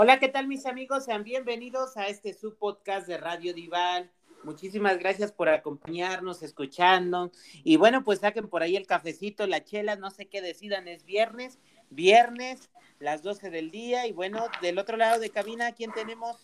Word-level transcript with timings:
Hola, 0.00 0.20
¿qué 0.20 0.28
tal 0.28 0.46
mis 0.46 0.64
amigos? 0.64 1.06
Sean 1.06 1.24
bienvenidos 1.24 1.96
a 1.96 2.06
este 2.06 2.32
subpodcast 2.32 3.08
de 3.08 3.18
Radio 3.18 3.52
Dival. 3.52 4.08
Muchísimas 4.44 4.96
gracias 4.96 5.32
por 5.32 5.48
acompañarnos, 5.48 6.44
escuchando. 6.44 7.32
Y 7.64 7.78
bueno, 7.78 8.04
pues 8.04 8.20
saquen 8.20 8.46
por 8.46 8.62
ahí 8.62 8.76
el 8.76 8.86
cafecito, 8.86 9.44
la 9.48 9.64
chela, 9.64 9.96
no 9.96 10.12
sé 10.12 10.26
qué 10.26 10.40
decidan, 10.40 10.86
es 10.86 11.04
viernes, 11.04 11.58
viernes, 11.90 12.70
las 13.00 13.24
12 13.24 13.50
del 13.50 13.72
día. 13.72 14.06
Y 14.06 14.12
bueno, 14.12 14.44
del 14.62 14.78
otro 14.78 14.96
lado 14.96 15.18
de 15.18 15.30
cabina, 15.30 15.72
¿quién 15.72 15.90
tenemos? 15.90 16.36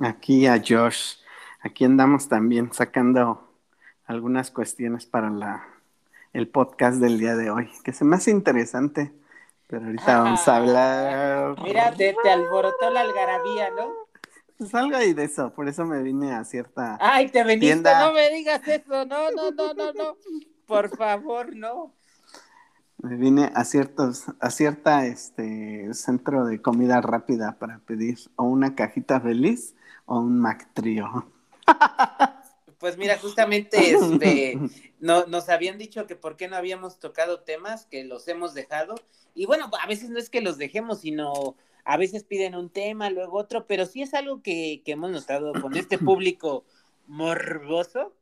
Aquí 0.00 0.46
a 0.46 0.54
Josh. 0.66 1.16
Aquí 1.60 1.84
andamos 1.84 2.26
también 2.26 2.72
sacando 2.72 3.52
algunas 4.06 4.50
cuestiones 4.50 5.04
para 5.04 5.28
la, 5.28 5.62
el 6.32 6.48
podcast 6.48 7.02
del 7.02 7.18
día 7.18 7.36
de 7.36 7.50
hoy, 7.50 7.68
que 7.84 7.92
se 7.92 8.06
me 8.06 8.16
hace 8.16 8.30
interesante. 8.30 9.12
Pero 9.68 9.84
ahorita 9.84 10.22
vamos 10.22 10.48
a 10.48 10.56
hablar. 10.56 11.62
Mira, 11.62 11.92
te, 11.92 12.16
te 12.22 12.30
alborotó 12.30 12.90
la 12.90 13.02
algarabía, 13.02 13.70
¿no? 13.70 14.08
Pues 14.56 14.74
algo 14.74 14.96
ahí 14.96 15.12
de 15.12 15.24
eso, 15.24 15.52
por 15.54 15.68
eso 15.68 15.84
me 15.84 16.02
vine 16.02 16.32
a 16.34 16.42
cierta. 16.42 16.98
Ay, 17.00 17.28
te 17.28 17.44
veniste, 17.44 17.94
no 18.00 18.12
me 18.12 18.28
digas 18.30 18.66
eso, 18.66 19.04
no, 19.04 19.30
no, 19.30 19.52
no, 19.52 19.72
no, 19.74 19.92
no. 19.92 20.16
Por 20.66 20.96
favor, 20.96 21.54
no. 21.54 21.94
Me 23.00 23.14
vine 23.14 23.52
a 23.54 23.64
ciertos, 23.64 24.24
a 24.40 24.50
cierta 24.50 25.06
este 25.06 25.94
centro 25.94 26.44
de 26.44 26.60
comida 26.60 27.00
rápida 27.00 27.56
para 27.60 27.78
pedir 27.78 28.18
o 28.34 28.44
una 28.44 28.74
cajita 28.74 29.20
feliz 29.20 29.76
o 30.06 30.18
un 30.18 30.40
Mac 30.40 30.68
Trio. 30.74 31.30
Pues 32.78 32.96
mira, 32.96 33.18
justamente 33.18 33.90
este, 33.90 34.58
no, 35.00 35.26
nos 35.26 35.48
habían 35.48 35.78
dicho 35.78 36.06
que 36.06 36.14
por 36.14 36.36
qué 36.36 36.48
no 36.48 36.56
habíamos 36.56 37.00
tocado 37.00 37.40
temas, 37.40 37.86
que 37.86 38.04
los 38.04 38.28
hemos 38.28 38.54
dejado. 38.54 38.94
Y 39.34 39.46
bueno, 39.46 39.70
a 39.82 39.86
veces 39.86 40.10
no 40.10 40.18
es 40.18 40.30
que 40.30 40.40
los 40.40 40.58
dejemos, 40.58 41.00
sino 41.00 41.56
a 41.84 41.96
veces 41.96 42.22
piden 42.22 42.54
un 42.54 42.70
tema, 42.70 43.10
luego 43.10 43.38
otro, 43.38 43.66
pero 43.66 43.86
sí 43.86 44.02
es 44.02 44.14
algo 44.14 44.42
que, 44.42 44.82
que 44.84 44.92
hemos 44.92 45.10
notado 45.10 45.52
con 45.60 45.76
este 45.76 45.98
público 45.98 46.64
morboso, 47.06 48.14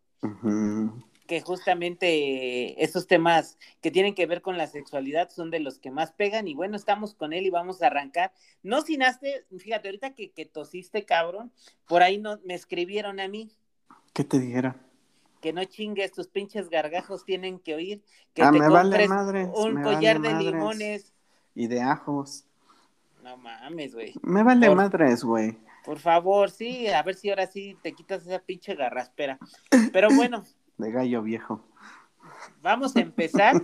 que 1.26 1.40
justamente 1.40 2.82
esos 2.82 3.06
temas 3.06 3.58
que 3.82 3.90
tienen 3.90 4.14
que 4.14 4.26
ver 4.26 4.40
con 4.40 4.56
la 4.56 4.68
sexualidad 4.68 5.28
son 5.28 5.50
de 5.50 5.60
los 5.60 5.78
que 5.78 5.90
más 5.90 6.12
pegan. 6.12 6.48
Y 6.48 6.54
bueno, 6.54 6.76
estamos 6.76 7.14
con 7.14 7.32
él 7.32 7.44
y 7.44 7.50
vamos 7.50 7.82
a 7.82 7.88
arrancar. 7.88 8.32
No 8.62 8.80
sin 8.82 9.02
haste, 9.02 9.44
fíjate, 9.58 9.88
ahorita 9.88 10.14
que, 10.14 10.30
que 10.30 10.46
tosiste, 10.46 11.04
cabrón, 11.04 11.52
por 11.86 12.02
ahí 12.02 12.18
no, 12.18 12.38
me 12.44 12.54
escribieron 12.54 13.20
a 13.20 13.28
mí. 13.28 13.50
¿Qué 14.16 14.24
te 14.24 14.38
dijeron? 14.38 14.74
Que 15.42 15.52
no 15.52 15.62
chingues, 15.66 16.10
tus 16.10 16.26
pinches 16.26 16.70
gargajos 16.70 17.26
tienen 17.26 17.58
que 17.58 17.74
oír. 17.74 18.02
Que 18.32 18.42
ah, 18.42 18.50
te 18.50 18.58
me 18.58 18.66
vale 18.66 19.06
madres, 19.08 19.50
un 19.54 19.74
me 19.74 19.82
collar 19.82 20.18
vale 20.18 20.28
de 20.28 20.34
madres. 20.34 20.52
limones. 20.54 21.12
Y 21.54 21.66
de 21.66 21.82
ajos. 21.82 22.46
No 23.22 23.36
mames, 23.36 23.92
güey. 23.94 24.14
Me 24.22 24.42
vale 24.42 24.68
Por- 24.68 24.76
madres, 24.78 25.22
güey. 25.22 25.58
Por 25.84 25.98
favor, 25.98 26.50
sí, 26.50 26.88
a 26.88 27.02
ver 27.02 27.14
si 27.14 27.28
ahora 27.28 27.46
sí 27.46 27.76
te 27.82 27.92
quitas 27.92 28.26
esa 28.26 28.38
pinche 28.38 28.74
garraspera. 28.74 29.38
Pero 29.92 30.08
bueno, 30.14 30.42
De 30.78 30.90
gallo 30.90 31.20
viejo. 31.22 31.62
vamos 32.62 32.96
a 32.96 33.00
empezar. 33.00 33.62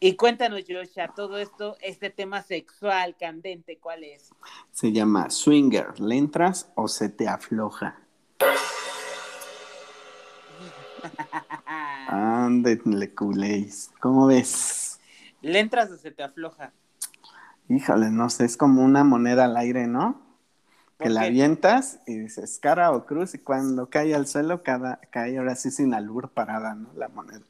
Y 0.00 0.16
cuéntanos, 0.16 0.62
Joshua, 0.68 1.12
todo 1.14 1.38
esto, 1.38 1.76
este 1.80 2.10
tema 2.10 2.42
sexual 2.42 3.16
candente, 3.16 3.78
¿cuál 3.78 4.02
es? 4.02 4.30
Se 4.72 4.90
llama 4.90 5.30
Swinger. 5.30 6.00
¿Le 6.00 6.16
entras 6.16 6.72
o 6.74 6.88
se 6.88 7.08
te 7.08 7.28
afloja? 7.28 8.00
Ándenle 12.08 13.14
culéis. 13.14 13.90
¿Cómo 14.00 14.26
ves? 14.26 15.00
¿Le 15.42 15.60
entras 15.60 15.90
o 15.90 15.96
se 15.96 16.10
te 16.10 16.22
afloja? 16.22 16.72
Híjole, 17.68 18.10
no 18.10 18.30
sé, 18.30 18.44
es 18.44 18.56
como 18.56 18.82
una 18.82 19.02
moneda 19.04 19.46
al 19.46 19.56
aire, 19.56 19.86
¿no? 19.86 20.22
Que 20.98 21.04
¿Por 21.04 21.12
la 21.12 21.22
avientas 21.22 22.00
y 22.06 22.16
dices 22.16 22.58
cara 22.60 22.92
o 22.92 23.06
cruz 23.06 23.34
y 23.34 23.38
cuando 23.38 23.90
cae 23.90 24.14
al 24.14 24.26
suelo 24.26 24.62
cada, 24.62 25.00
cae 25.10 25.36
ahora 25.36 25.56
sí 25.56 25.70
sin 25.70 25.92
albur 25.92 26.30
parada, 26.30 26.74
¿no? 26.74 26.90
La 26.94 27.08
moneda. 27.08 27.44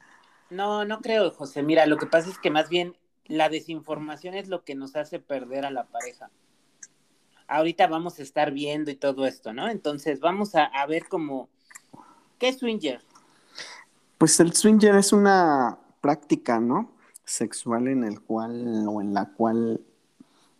No, 0.50 0.84
no 0.84 1.00
creo, 1.00 1.30
José. 1.30 1.62
Mira, 1.62 1.86
lo 1.86 1.96
que 1.98 2.06
pasa 2.06 2.30
es 2.30 2.38
que 2.38 2.50
más 2.50 2.68
bien 2.68 2.96
la 3.26 3.48
desinformación 3.48 4.34
es 4.34 4.48
lo 4.48 4.64
que 4.64 4.74
nos 4.74 4.96
hace 4.96 5.18
perder 5.18 5.64
a 5.64 5.70
la 5.70 5.84
pareja. 5.84 6.30
Ahorita 7.46 7.86
vamos 7.86 8.18
a 8.18 8.22
estar 8.22 8.52
viendo 8.52 8.90
y 8.90 8.96
todo 8.96 9.26
esto, 9.26 9.52
¿no? 9.52 9.68
Entonces 9.68 10.20
vamos 10.20 10.54
a, 10.54 10.64
a 10.64 10.86
ver 10.86 11.06
como, 11.08 11.48
¿qué 12.38 12.48
es 12.48 12.58
swinger? 12.58 13.00
Pues 14.18 14.40
el 14.40 14.52
swinger 14.54 14.94
es 14.96 15.12
una 15.12 15.78
práctica, 16.00 16.60
¿no? 16.60 16.92
Sexual 17.24 17.88
en 17.88 18.04
el 18.04 18.20
cual 18.22 18.86
o 18.88 19.00
en 19.00 19.12
la 19.14 19.32
cual 19.34 19.80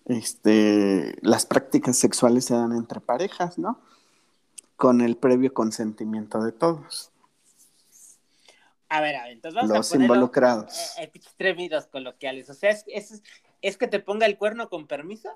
este, 0.07 1.17
las 1.23 1.47
prácticas 1.47 1.97
sexuales 1.99 2.47
se 2.47 2.55
dan 2.55 2.73
entre 2.73 3.01
parejas, 3.01 3.59
¿no? 3.59 3.81
Con 4.77 5.01
el 5.03 5.17
previo 5.17 5.55
consentimiento 5.55 6.43
de 6.43 6.53
todos, 6.53 7.13
A 8.89 9.01
ver, 9.01 9.17
a 9.17 9.25
ver, 9.25 9.33
entonces 9.33 9.57
vamos 9.57 9.77
los 9.77 9.87
a 9.87 9.89
ponerlo, 9.89 10.07
involucrados. 10.15 10.99
eh, 10.99 11.11
eh, 11.15 11.21
términos 11.37 11.87
coloquiales. 11.89 12.49
O 12.51 12.55
sea, 12.55 12.71
es, 12.71 12.85
es, 12.89 13.23
es 13.63 13.77
que 13.79 13.89
te 13.89 14.01
ponga 14.01 14.27
el 14.27 14.39
cuerno 14.39 14.69
con 14.69 14.87
permiso. 14.87 15.31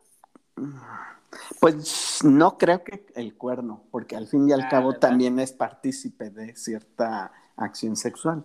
Pues 1.61 2.21
no 2.25 2.59
creo 2.59 2.83
que 2.85 3.07
el 3.15 3.37
cuerno, 3.37 3.85
porque 3.91 4.17
al 4.17 4.27
fin 4.29 4.49
y 4.49 4.53
al 4.53 4.63
Ah, 4.63 4.69
cabo 4.69 4.95
¿verdad? 4.95 5.01
también 5.01 5.39
es 5.39 5.53
partícipe 5.53 6.31
de 6.31 6.55
cierta 6.57 7.33
acción 7.57 7.97
sexual, 7.97 8.45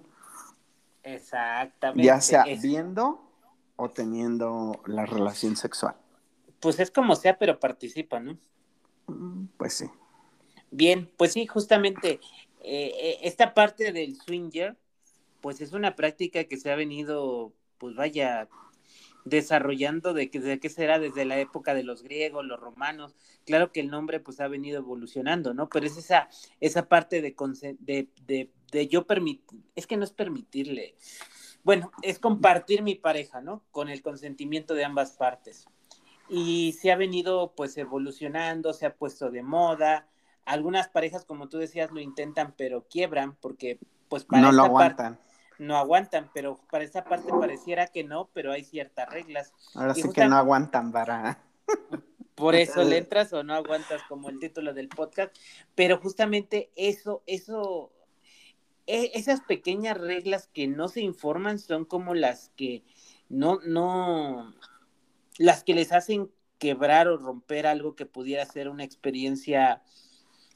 Exactamente. 1.04 2.06
ya 2.06 2.20
sea 2.22 2.44
es- 2.44 2.62
viendo 2.62 3.22
o 3.76 3.90
teniendo 3.90 4.82
la 4.86 5.06
relación 5.06 5.56
sexual. 5.56 5.96
pues 6.62 6.80
es 6.80 6.90
como 6.90 7.16
sea, 7.16 7.38
pero 7.38 7.60
participa, 7.60 8.20
¿no? 8.20 8.38
Mm, 9.08 9.48
Pues 9.58 9.74
sí. 9.76 9.86
Bien, 10.72 11.12
pues 11.18 11.34
sí, 11.34 11.46
justamente 11.46 12.20
eh, 12.62 12.92
eh, 13.00 13.18
esta 13.22 13.54
parte 13.54 13.92
del 13.92 14.16
swinger, 14.16 14.76
pues 15.42 15.62
es 15.62 15.74
una 15.74 15.96
práctica 15.96 16.46
que 16.46 16.58
se 16.58 16.72
ha 16.72 16.76
venido, 16.76 17.54
pues 17.78 17.96
vaya, 17.96 18.48
desarrollando 19.26 20.14
de 20.14 20.32
que, 20.32 20.40
de 20.40 20.60
qué 20.60 20.70
será 20.70 20.98
desde 20.98 21.26
la 21.26 21.38
época 21.40 21.74
de 21.76 21.84
los 21.84 22.02
griegos, 22.02 22.46
los 22.46 22.60
romanos. 22.60 23.16
Claro 23.46 23.72
que 23.72 23.80
el 23.82 23.90
nombre 23.92 24.20
pues 24.20 24.40
ha 24.40 24.48
venido 24.48 24.80
evolucionando, 24.80 25.54
¿no? 25.54 25.70
Pero 25.70 25.86
es 25.86 25.98
esa, 25.98 26.30
esa 26.62 26.88
parte 26.88 27.22
de, 27.22 27.36
conse- 27.36 27.78
de, 27.80 28.10
de, 28.26 28.50
de 28.72 28.88
yo 28.88 29.06
permitir, 29.06 29.60
es 29.76 29.88
que 29.88 29.98
no 29.98 30.04
es 30.04 30.12
permitirle, 30.12 30.96
bueno, 31.66 31.92
es 32.04 32.20
compartir 32.20 32.84
mi 32.84 32.94
pareja, 32.94 33.42
¿no? 33.42 33.64
Con 33.72 33.90
el 33.90 34.04
consentimiento 34.04 34.76
de 34.76 34.86
ambas 34.86 35.14
partes. 35.14 35.66
Y 36.30 36.74
se 36.74 36.92
ha 36.92 36.96
venido 36.96 37.54
pues 37.56 37.76
evolucionando, 37.78 38.72
se 38.72 38.86
ha 38.86 38.96
puesto 38.96 39.32
de 39.32 39.42
moda. 39.42 40.08
Algunas 40.46 40.90
parejas, 40.90 41.26
como 41.26 41.50
tú 41.50 41.58
decías, 41.58 41.90
lo 41.90 42.00
intentan, 42.00 42.54
pero 42.56 42.86
quiebran 42.88 43.36
porque 43.42 43.80
pues 44.10 44.26
para 44.26 44.44
no 44.44 44.52
lo 44.52 44.66
esta 44.66 44.74
parte 44.74 45.02
aguantan. 45.02 45.20
no 45.58 45.78
aguantan, 45.78 46.30
pero 46.36 46.60
para 46.70 46.84
esa 46.84 47.04
parte 47.04 47.32
pareciera 47.32 47.88
que 47.88 48.04
no, 48.04 48.30
pero 48.32 48.52
hay 48.52 48.64
ciertas 48.64 49.10
reglas. 49.10 49.52
Ahora 49.74 49.94
y 49.96 50.04
sí 50.04 50.10
que 50.12 50.28
no 50.28 50.38
aguantan 50.38 50.92
para. 50.92 51.40
Por 52.36 52.54
eso 52.56 52.84
le 52.84 53.00
entras 53.00 53.34
o 53.34 53.44
no 53.44 53.56
aguantas 53.56 54.04
como 54.08 54.30
el 54.30 54.38
título 54.38 54.76
del 54.76 54.90
podcast, 54.90 55.36
pero 55.74 55.98
justamente 55.98 56.70
eso, 56.76 57.24
eso, 57.26 57.92
e- 58.88 59.12
esas 59.14 59.42
pequeñas 59.42 59.98
reglas 59.98 60.48
que 60.48 60.68
no 60.68 60.88
se 60.88 61.02
informan 61.02 61.60
son 61.60 61.86
como 61.86 62.14
las 62.14 62.50
que 62.56 62.84
no, 63.30 63.60
no, 63.66 64.54
las 65.38 65.64
que 65.64 65.74
les 65.74 65.92
hacen 65.92 66.32
quebrar 66.60 67.08
o 67.08 67.18
romper 67.18 67.68
algo 67.68 67.96
que 67.96 68.06
pudiera 68.06 68.46
ser 68.46 68.70
una 68.70 68.84
experiencia 68.84 69.82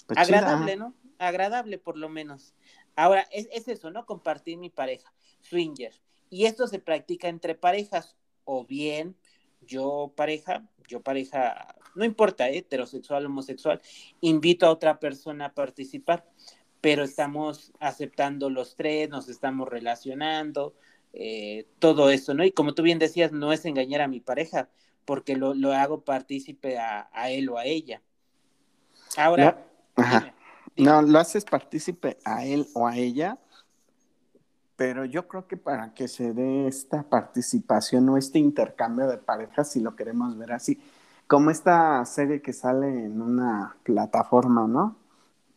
Pues 0.07 0.19
chida. 0.25 0.37
agradable, 0.37 0.75
¿no? 0.75 0.95
Agradable 1.17 1.77
por 1.77 1.97
lo 1.97 2.09
menos. 2.09 2.53
Ahora, 2.95 3.27
es, 3.31 3.47
es 3.51 3.67
eso, 3.67 3.91
¿no? 3.91 4.05
Compartir 4.05 4.57
mi 4.57 4.69
pareja, 4.69 5.13
swinger. 5.41 5.93
Y 6.29 6.45
esto 6.45 6.67
se 6.67 6.79
practica 6.79 7.27
entre 7.27 7.55
parejas, 7.55 8.15
o 8.45 8.65
bien 8.65 9.15
yo 9.61 10.13
pareja, 10.15 10.67
yo 10.87 11.01
pareja, 11.01 11.75
no 11.95 12.05
importa, 12.05 12.49
¿eh? 12.49 12.59
heterosexual, 12.59 13.25
homosexual, 13.25 13.81
invito 14.21 14.65
a 14.65 14.71
otra 14.71 14.99
persona 14.99 15.45
a 15.45 15.53
participar, 15.53 16.25
pero 16.81 17.03
estamos 17.03 17.73
aceptando 17.79 18.49
los 18.49 18.75
tres, 18.75 19.09
nos 19.09 19.29
estamos 19.29 19.67
relacionando, 19.69 20.75
eh, 21.13 21.67
todo 21.79 22.09
eso, 22.09 22.33
¿no? 22.33 22.43
Y 22.43 22.51
como 22.51 22.73
tú 22.73 22.83
bien 22.83 22.99
decías, 22.99 23.31
no 23.31 23.51
es 23.53 23.65
engañar 23.65 24.01
a 24.01 24.07
mi 24.07 24.19
pareja, 24.21 24.69
porque 25.05 25.35
lo, 25.35 25.53
lo 25.53 25.73
hago 25.73 26.03
partícipe 26.03 26.77
a, 26.77 27.09
a 27.13 27.31
él 27.31 27.49
o 27.49 27.57
a 27.57 27.65
ella. 27.65 28.01
Ahora, 29.17 29.45
No, 29.45 29.55
ajá. 29.95 30.19
dime, 30.19 30.33
dime. 30.75 30.91
No, 30.91 31.01
lo 31.01 31.19
haces 31.19 31.45
partícipe 31.45 32.17
a 32.23 32.45
él 32.45 32.67
o 32.73 32.87
a 32.87 32.95
ella, 32.97 33.37
pero 34.75 35.03
yo 35.03 35.27
creo 35.27 35.45
que 35.47 35.57
para 35.57 35.93
que 35.93 36.07
se 36.07 36.33
dé 36.33 36.67
esta 36.67 37.03
participación 37.03 38.07
o 38.09 38.17
este 38.17 38.39
intercambio 38.39 39.07
de 39.07 39.17
parejas, 39.17 39.71
si 39.71 39.81
lo 39.81 39.95
queremos 39.95 40.37
ver 40.37 40.53
así, 40.53 40.79
como 41.27 41.51
esta 41.51 42.03
serie 42.05 42.41
que 42.41 42.53
sale 42.53 42.87
en 42.87 43.21
una 43.21 43.75
plataforma, 43.83 44.67
¿no? 44.67 44.95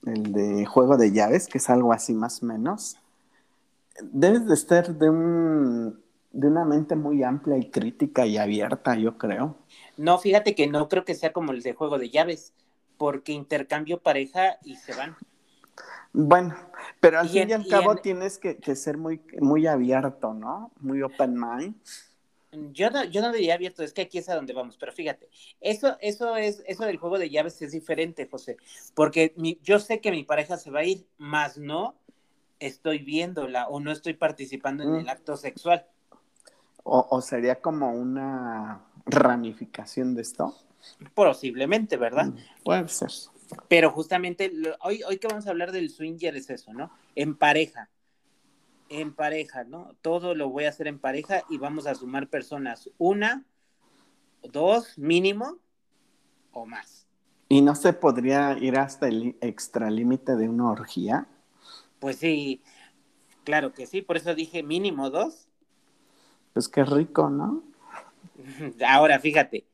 El 0.04 0.32
de 0.32 0.66
juego 0.66 0.96
de 0.96 1.12
llaves, 1.12 1.46
que 1.46 1.58
es 1.58 1.70
algo 1.70 1.92
así 1.92 2.12
más 2.12 2.42
o 2.42 2.46
menos. 2.46 2.96
Debes 4.00 4.46
de 4.46 4.54
estar 4.54 4.94
de 4.94 5.10
un 5.10 6.02
de 6.32 6.48
una 6.48 6.64
mente 6.64 6.96
muy 6.96 7.22
amplia 7.22 7.58
y 7.58 7.70
crítica 7.70 8.26
y 8.26 8.38
abierta, 8.38 8.96
yo 8.96 9.18
creo. 9.18 9.56
No, 9.96 10.18
fíjate 10.18 10.54
que 10.54 10.66
no 10.66 10.88
creo 10.88 11.04
que 11.04 11.14
sea 11.14 11.32
como 11.32 11.52
el 11.52 11.62
de 11.62 11.74
juego 11.74 11.98
de 11.98 12.10
llaves, 12.10 12.52
porque 12.96 13.32
intercambio 13.32 14.00
pareja 14.00 14.56
y 14.64 14.76
se 14.76 14.94
van. 14.94 15.16
Bueno, 16.14 16.54
pero 17.00 17.20
al 17.20 17.28
fin 17.28 17.50
y 17.50 17.52
al 17.52 17.66
cabo 17.66 17.96
tienes 17.96 18.38
que, 18.38 18.76
ser 18.76 18.98
muy, 18.98 19.20
muy 19.40 19.66
abierto, 19.66 20.34
¿no? 20.34 20.70
Muy 20.80 21.02
open 21.02 21.34
mind. 21.34 21.74
Yo 22.52 22.90
no, 22.90 23.04
yo 23.04 23.22
no 23.22 23.32
diría 23.32 23.54
abierto, 23.54 23.82
es 23.82 23.94
que 23.94 24.02
aquí 24.02 24.18
es 24.18 24.28
a 24.28 24.34
donde 24.34 24.52
vamos, 24.52 24.76
pero 24.76 24.92
fíjate, 24.92 25.30
eso, 25.60 25.96
eso 26.00 26.36
es, 26.36 26.62
eso 26.66 26.84
del 26.84 26.98
juego 26.98 27.18
de 27.18 27.30
llaves 27.30 27.62
es 27.62 27.72
diferente, 27.72 28.28
José, 28.30 28.58
porque 28.94 29.34
yo 29.62 29.78
sé 29.78 30.00
que 30.02 30.10
mi 30.10 30.22
pareja 30.22 30.58
se 30.58 30.70
va 30.70 30.80
a 30.80 30.84
ir, 30.84 31.06
más 31.16 31.56
no 31.56 31.96
estoy 32.58 32.98
viéndola 32.98 33.68
o 33.68 33.80
no 33.80 33.90
estoy 33.90 34.14
participando 34.14 34.84
en 34.84 34.94
el 34.96 35.08
acto 35.08 35.36
sexual. 35.36 35.86
O, 36.84 37.20
sería 37.20 37.60
como 37.60 37.92
una 37.92 38.82
ramificación 39.06 40.14
de 40.14 40.22
esto. 40.22 40.56
Posiblemente, 41.14 41.96
¿verdad? 41.96 42.26
Mm, 42.26 42.38
puede 42.64 42.88
ser. 42.88 43.10
Pero 43.68 43.90
justamente 43.90 44.52
hoy, 44.80 45.02
hoy 45.04 45.18
que 45.18 45.28
vamos 45.28 45.46
a 45.46 45.50
hablar 45.50 45.72
del 45.72 45.90
swinger 45.90 46.36
es 46.36 46.50
eso, 46.50 46.72
¿no? 46.72 46.90
En 47.14 47.36
pareja. 47.36 47.88
En 48.92 49.14
pareja, 49.14 49.64
¿no? 49.64 49.96
Todo 50.02 50.34
lo 50.34 50.50
voy 50.50 50.64
a 50.64 50.68
hacer 50.68 50.86
en 50.86 50.98
pareja 50.98 51.44
y 51.48 51.56
vamos 51.56 51.86
a 51.86 51.94
sumar 51.94 52.28
personas. 52.28 52.90
Una, 52.98 53.42
dos, 54.42 54.98
mínimo 54.98 55.56
o 56.52 56.66
más. 56.66 57.06
¿Y 57.48 57.62
no 57.62 57.74
se 57.74 57.94
podría 57.94 58.58
ir 58.58 58.78
hasta 58.78 59.08
el 59.08 59.36
extralímite 59.40 60.36
de 60.36 60.46
una 60.46 60.70
orgía? 60.70 61.26
Pues 62.00 62.16
sí, 62.16 62.62
claro 63.44 63.72
que 63.72 63.86
sí, 63.86 64.02
por 64.02 64.18
eso 64.18 64.34
dije 64.34 64.62
mínimo 64.62 65.08
dos. 65.08 65.48
Pues 66.52 66.68
qué 66.68 66.84
rico, 66.84 67.30
¿no? 67.30 67.62
Ahora, 68.86 69.18
fíjate, 69.20 69.66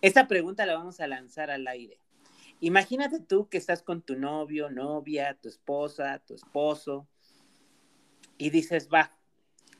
esta 0.00 0.26
pregunta 0.26 0.66
la 0.66 0.74
vamos 0.74 0.98
a 0.98 1.06
lanzar 1.06 1.52
al 1.52 1.68
aire. 1.68 2.00
Imagínate 2.58 3.20
tú 3.20 3.48
que 3.48 3.58
estás 3.58 3.82
con 3.82 4.02
tu 4.02 4.16
novio, 4.16 4.70
novia, 4.70 5.38
tu 5.40 5.48
esposa, 5.48 6.20
tu 6.26 6.34
esposo, 6.34 7.06
y 8.44 8.50
dices, 8.50 8.90
va, 8.92 9.10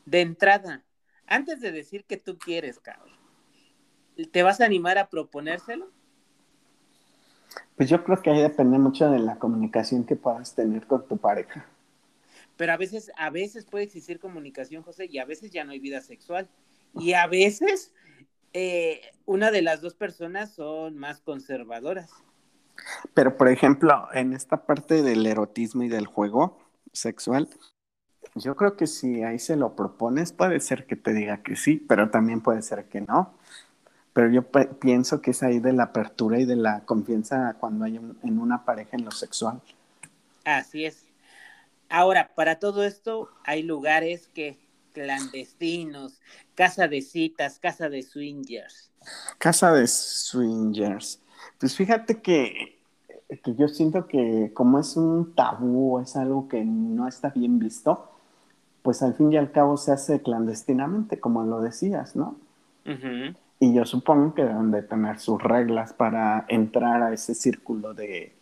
de 0.06 0.22
entrada, 0.22 0.82
antes 1.26 1.60
de 1.60 1.70
decir 1.70 2.06
que 2.06 2.16
tú 2.16 2.38
quieres, 2.38 2.80
cabrón, 2.80 3.12
¿te 4.32 4.42
vas 4.42 4.62
a 4.62 4.64
animar 4.64 4.96
a 4.96 5.10
proponérselo? 5.10 5.90
Pues 7.76 7.90
yo 7.90 8.02
creo 8.02 8.22
que 8.22 8.30
ahí 8.30 8.40
depende 8.40 8.78
mucho 8.78 9.10
de 9.10 9.18
la 9.18 9.38
comunicación 9.38 10.04
que 10.04 10.16
puedas 10.16 10.54
tener 10.54 10.86
con 10.86 11.06
tu 11.06 11.18
pareja. 11.18 11.66
Pero 12.56 12.72
a 12.72 12.78
veces, 12.78 13.12
a 13.18 13.28
veces 13.28 13.66
puede 13.66 13.84
existir 13.84 14.18
comunicación, 14.18 14.82
José, 14.82 15.08
y 15.10 15.18
a 15.18 15.26
veces 15.26 15.50
ya 15.50 15.64
no 15.64 15.72
hay 15.72 15.78
vida 15.78 16.00
sexual. 16.00 16.48
Y 16.94 17.12
a 17.12 17.26
veces 17.26 17.92
eh, 18.54 19.02
una 19.26 19.50
de 19.50 19.60
las 19.60 19.82
dos 19.82 19.94
personas 19.94 20.54
son 20.54 20.96
más 20.96 21.20
conservadoras. 21.20 22.10
Pero, 23.12 23.36
por 23.36 23.48
ejemplo, 23.48 24.08
en 24.14 24.32
esta 24.32 24.64
parte 24.64 25.02
del 25.02 25.26
erotismo 25.26 25.82
y 25.82 25.90
del 25.90 26.06
juego 26.06 26.56
sexual, 26.94 27.50
yo 28.34 28.56
creo 28.56 28.76
que 28.76 28.86
si 28.86 29.22
ahí 29.22 29.38
se 29.38 29.56
lo 29.56 29.76
propones, 29.76 30.32
puede 30.32 30.60
ser 30.60 30.86
que 30.86 30.96
te 30.96 31.12
diga 31.12 31.42
que 31.42 31.56
sí, 31.56 31.76
pero 31.88 32.10
también 32.10 32.40
puede 32.40 32.62
ser 32.62 32.86
que 32.86 33.00
no. 33.00 33.32
Pero 34.12 34.30
yo 34.30 34.44
pienso 34.78 35.20
que 35.20 35.32
es 35.32 35.42
ahí 35.42 35.58
de 35.58 35.72
la 35.72 35.84
apertura 35.84 36.38
y 36.38 36.44
de 36.44 36.56
la 36.56 36.80
confianza 36.84 37.56
cuando 37.58 37.84
hay 37.84 37.96
en 37.96 38.38
una 38.38 38.64
pareja 38.64 38.96
en 38.96 39.04
lo 39.04 39.10
sexual. 39.10 39.60
Así 40.44 40.84
es. 40.84 41.04
Ahora, 41.88 42.30
para 42.34 42.58
todo 42.58 42.84
esto 42.84 43.28
hay 43.44 43.62
lugares 43.62 44.28
que 44.34 44.58
clandestinos, 44.92 46.20
casa 46.54 46.88
de 46.88 47.02
citas, 47.02 47.58
casa 47.58 47.88
de 47.88 48.02
swingers. 48.02 48.90
Casa 49.38 49.72
de 49.72 49.86
swingers. 49.86 51.20
Pues 51.58 51.76
fíjate 51.76 52.20
que, 52.22 52.78
que 53.42 53.54
yo 53.54 53.68
siento 53.68 54.06
que 54.06 54.52
como 54.54 54.78
es 54.78 54.96
un 54.96 55.34
tabú, 55.34 56.00
es 56.00 56.16
algo 56.16 56.48
que 56.48 56.64
no 56.64 57.06
está 57.08 57.30
bien 57.30 57.58
visto, 57.58 58.13
pues 58.84 59.02
al 59.02 59.14
fin 59.14 59.32
y 59.32 59.38
al 59.38 59.50
cabo 59.50 59.78
se 59.78 59.92
hace 59.92 60.20
clandestinamente, 60.20 61.18
como 61.18 61.42
lo 61.42 61.62
decías, 61.62 62.16
¿no? 62.16 62.36
Y 63.58 63.72
yo 63.72 63.86
supongo 63.86 64.34
que 64.34 64.44
deben 64.44 64.70
de 64.72 64.82
tener 64.82 65.18
sus 65.18 65.42
reglas 65.42 65.94
para 65.94 66.44
entrar 66.48 67.02
a 67.02 67.14
ese 67.14 67.34
círculo 67.34 67.94
de, 67.94 68.36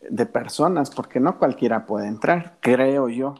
de 0.00 0.24
personas, 0.24 0.88
porque 0.88 1.20
no 1.20 1.38
cualquiera 1.38 1.84
puede 1.84 2.06
entrar, 2.06 2.56
creo 2.60 3.10
yo. 3.10 3.34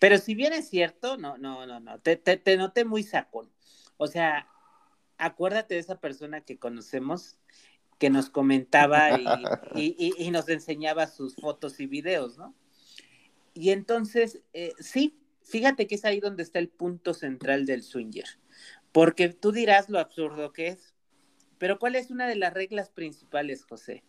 Pero 0.00 0.18
si 0.18 0.34
bien 0.34 0.52
es 0.54 0.68
cierto, 0.68 1.16
no, 1.16 1.38
no, 1.38 1.64
no, 1.64 1.78
no, 1.78 2.00
te, 2.00 2.16
te, 2.16 2.56
noté 2.56 2.84
muy 2.84 3.04
sacón. 3.04 3.48
O 3.96 4.08
sea, 4.08 4.48
acuérdate 5.18 5.74
de 5.74 5.80
esa 5.80 6.00
persona 6.00 6.40
que 6.40 6.58
conocemos 6.58 7.38
que 8.00 8.10
nos 8.10 8.28
comentaba 8.28 9.20
y, 9.76 10.12
y, 10.18 10.30
nos 10.32 10.48
enseñaba 10.48 11.06
sus 11.06 11.36
fotos 11.36 11.78
y 11.78 11.86
videos, 11.86 12.36
¿no? 12.38 12.54
Y 13.56 13.70
entonces, 13.70 14.42
eh, 14.52 14.74
sí, 14.78 15.18
fíjate 15.42 15.86
que 15.86 15.94
es 15.94 16.04
ahí 16.04 16.20
donde 16.20 16.42
está 16.42 16.58
el 16.58 16.68
punto 16.68 17.14
central 17.14 17.64
del 17.64 17.82
swinger. 17.82 18.26
Porque 18.92 19.30
tú 19.30 19.50
dirás 19.50 19.88
lo 19.88 19.98
absurdo 19.98 20.52
que 20.52 20.68
es. 20.68 20.94
Pero 21.56 21.78
¿cuál 21.78 21.96
es 21.96 22.10
una 22.10 22.26
de 22.26 22.36
las 22.36 22.52
reglas 22.52 22.90
principales, 22.90 23.64
José? 23.64 24.04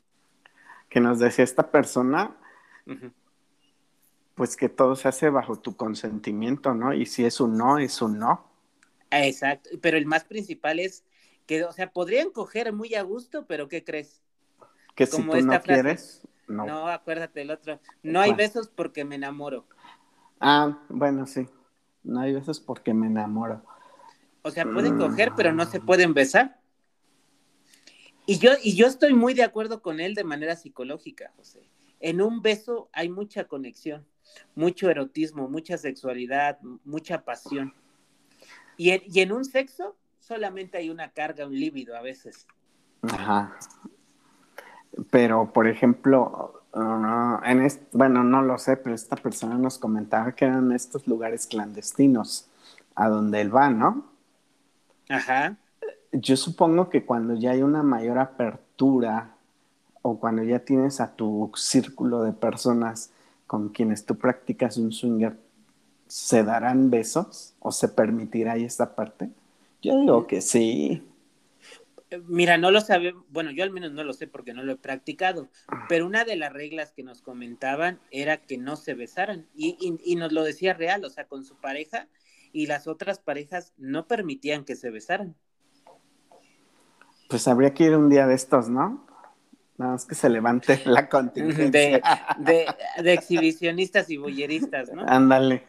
Que 0.89 0.99
nos 0.99 1.19
decía 1.19 1.45
esta 1.45 1.71
persona, 1.71 2.35
pues 4.35 4.57
que 4.57 4.67
todo 4.67 4.97
se 4.97 5.07
hace 5.07 5.29
bajo 5.29 5.57
tu 5.57 5.77
consentimiento, 5.77 6.73
¿no? 6.73 6.93
Y 6.93 7.05
si 7.05 7.23
es 7.23 7.39
un 7.39 7.57
no, 7.57 7.79
es 7.79 8.01
un 8.01 8.19
no. 8.19 8.51
Exacto, 9.11 9.69
pero 9.81 9.95
el 9.95 10.05
más 10.05 10.25
principal 10.25 10.81
es 10.81 11.05
que, 11.45 11.63
o 11.63 11.71
sea, 11.71 11.89
podrían 11.91 12.31
coger 12.31 12.73
muy 12.73 12.95
a 12.95 13.03
gusto, 13.03 13.45
pero 13.47 13.69
¿qué 13.69 13.85
crees? 13.85 14.21
Que 14.93 15.05
si 15.05 15.23
tú 15.23 15.41
no 15.41 15.61
quieres, 15.61 16.27
no. 16.47 16.65
No, 16.65 16.87
acuérdate 16.87 17.41
el 17.41 17.51
otro. 17.51 17.79
No 18.03 18.19
hay 18.19 18.33
besos 18.33 18.67
porque 18.67 19.03
me 19.03 19.15
enamoro. 19.15 19.65
Ah, 20.39 20.79
bueno, 20.89 21.25
sí. 21.25 21.47
No 22.03 22.21
hay 22.21 22.33
besos 22.33 22.59
porque 22.59 22.93
me 22.93 23.07
enamoro. 23.07 23.63
O 24.41 24.51
sea, 24.51 24.63
pueden 24.63 24.97
coger, 24.97 25.33
pero 25.35 25.51
no 25.51 25.65
se 25.65 25.81
pueden 25.81 26.13
besar. 26.13 26.59
Y 28.25 28.39
yo, 28.39 28.51
y 28.61 28.75
yo 28.75 28.87
estoy 28.87 29.13
muy 29.13 29.33
de 29.33 29.43
acuerdo 29.43 29.81
con 29.81 29.99
él 29.99 30.13
de 30.13 30.23
manera 30.23 30.55
psicológica, 30.55 31.31
José. 31.35 31.69
En 31.99 32.21
un 32.21 32.41
beso 32.41 32.89
hay 32.93 33.09
mucha 33.09 33.45
conexión, 33.45 34.05
mucho 34.55 34.89
erotismo, 34.89 35.49
mucha 35.49 35.77
sexualidad, 35.77 36.59
mucha 36.85 37.23
pasión. 37.23 37.73
Y 38.77 38.91
en, 38.91 39.01
y 39.05 39.21
en 39.21 39.31
un 39.31 39.43
sexo 39.43 39.97
solamente 40.19 40.77
hay 40.77 40.89
una 40.89 41.11
carga, 41.11 41.47
un 41.47 41.59
líbido 41.59 41.95
a 41.95 42.01
veces. 42.01 42.47
Ajá. 43.01 43.57
Pero, 45.09 45.51
por 45.53 45.67
ejemplo, 45.67 46.61
uh, 46.73 47.43
en 47.45 47.67
bueno, 47.93 48.23
no 48.23 48.41
lo 48.41 48.57
sé, 48.57 48.77
pero 48.77 48.95
esta 48.95 49.15
persona 49.15 49.57
nos 49.57 49.77
comentaba 49.77 50.31
que 50.33 50.45
eran 50.45 50.71
estos 50.71 51.07
lugares 51.07 51.47
clandestinos 51.47 52.47
a 52.95 53.09
donde 53.09 53.41
él 53.41 53.55
va, 53.55 53.69
¿no? 53.69 54.05
Ajá. 55.09 55.55
Yo 56.11 56.35
supongo 56.35 56.89
que 56.89 57.05
cuando 57.05 57.35
ya 57.35 57.51
hay 57.51 57.61
una 57.61 57.83
mayor 57.83 58.17
apertura 58.17 59.35
o 60.01 60.19
cuando 60.19 60.43
ya 60.43 60.59
tienes 60.59 60.99
a 61.01 61.15
tu 61.15 61.51
círculo 61.55 62.23
de 62.23 62.33
personas 62.33 63.11
con 63.45 63.69
quienes 63.69 64.05
tú 64.05 64.15
practicas 64.15 64.77
un 64.77 64.91
swinger, 64.91 65.37
¿se 66.07 66.43
darán 66.43 66.89
besos 66.89 67.53
o 67.59 67.71
se 67.71 67.87
permitirá 67.87 68.53
ahí 68.53 68.63
esta 68.63 68.95
parte? 68.95 69.29
Yo 69.81 69.99
digo 69.99 70.27
que 70.27 70.41
sí. 70.41 71.06
Mira, 72.27 72.57
no 72.57 72.71
lo 72.71 72.81
sabe, 72.81 73.13
bueno, 73.29 73.51
yo 73.51 73.63
al 73.63 73.71
menos 73.71 73.91
no 73.91 74.03
lo 74.03 74.13
sé 74.13 74.27
porque 74.27 74.53
no 74.53 74.63
lo 74.63 74.73
he 74.73 74.77
practicado, 74.77 75.49
pero 75.89 76.05
una 76.05 76.23
de 76.23 76.37
las 76.37 76.53
reglas 76.53 76.91
que 76.91 77.03
nos 77.03 77.21
comentaban 77.21 77.99
era 78.11 78.37
que 78.37 78.57
no 78.57 78.75
se 78.77 78.93
besaran 78.93 79.47
y, 79.55 79.77
y 80.03 80.15
nos 80.15 80.31
lo 80.31 80.43
decía 80.43 80.73
real, 80.73 81.03
o 81.03 81.09
sea, 81.09 81.27
con 81.27 81.43
su 81.43 81.55
pareja 81.55 82.07
y 82.51 82.67
las 82.67 82.87
otras 82.87 83.19
parejas 83.19 83.73
no 83.77 84.07
permitían 84.07 84.63
que 84.63 84.75
se 84.75 84.89
besaran. 84.89 85.35
Pues 87.29 87.47
habría 87.47 87.73
que 87.73 87.83
ir 87.83 87.95
un 87.95 88.09
día 88.09 88.25
de 88.25 88.35
estos, 88.35 88.69
¿no? 88.69 89.05
Nada 89.77 89.91
más 89.93 90.05
que 90.05 90.15
se 90.15 90.29
levante 90.29 90.81
la 90.85 91.07
contingencia. 91.09 92.01
De, 92.39 92.65
de, 93.03 93.13
exhibicionistas 93.13 94.09
y 94.09 94.17
bulleristas, 94.17 94.91
¿no? 94.91 95.03
Ándale. 95.07 95.63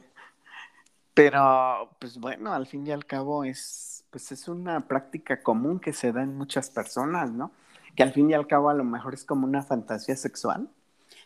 Pero, 1.15 1.91
pues 1.99 2.19
bueno, 2.19 2.53
al 2.53 2.67
fin 2.67 2.87
y 2.87 2.93
al 2.93 3.05
cabo 3.05 3.45
es, 3.45 3.98
pues 4.11 4.33
es 4.33 4.49
una 4.49 4.87
práctica 4.87 5.43
común 5.43 5.81
que 5.81 5.93
se 5.93 6.13
da 6.13 6.23
en 6.23 6.37
muchas 6.37 6.71
personas, 6.71 7.31
¿no? 7.31 7.53
Que 7.95 8.03
al 8.03 8.13
fin 8.13 8.31
y 8.31 8.35
al 8.35 8.47
cabo 8.47 8.71
a 8.71 8.75
lo 8.75 8.85
mejor 8.85 9.15
es 9.15 9.25
como 9.25 9.47
una 9.47 9.63
fantasía 9.63 10.17
sexual. 10.17 10.69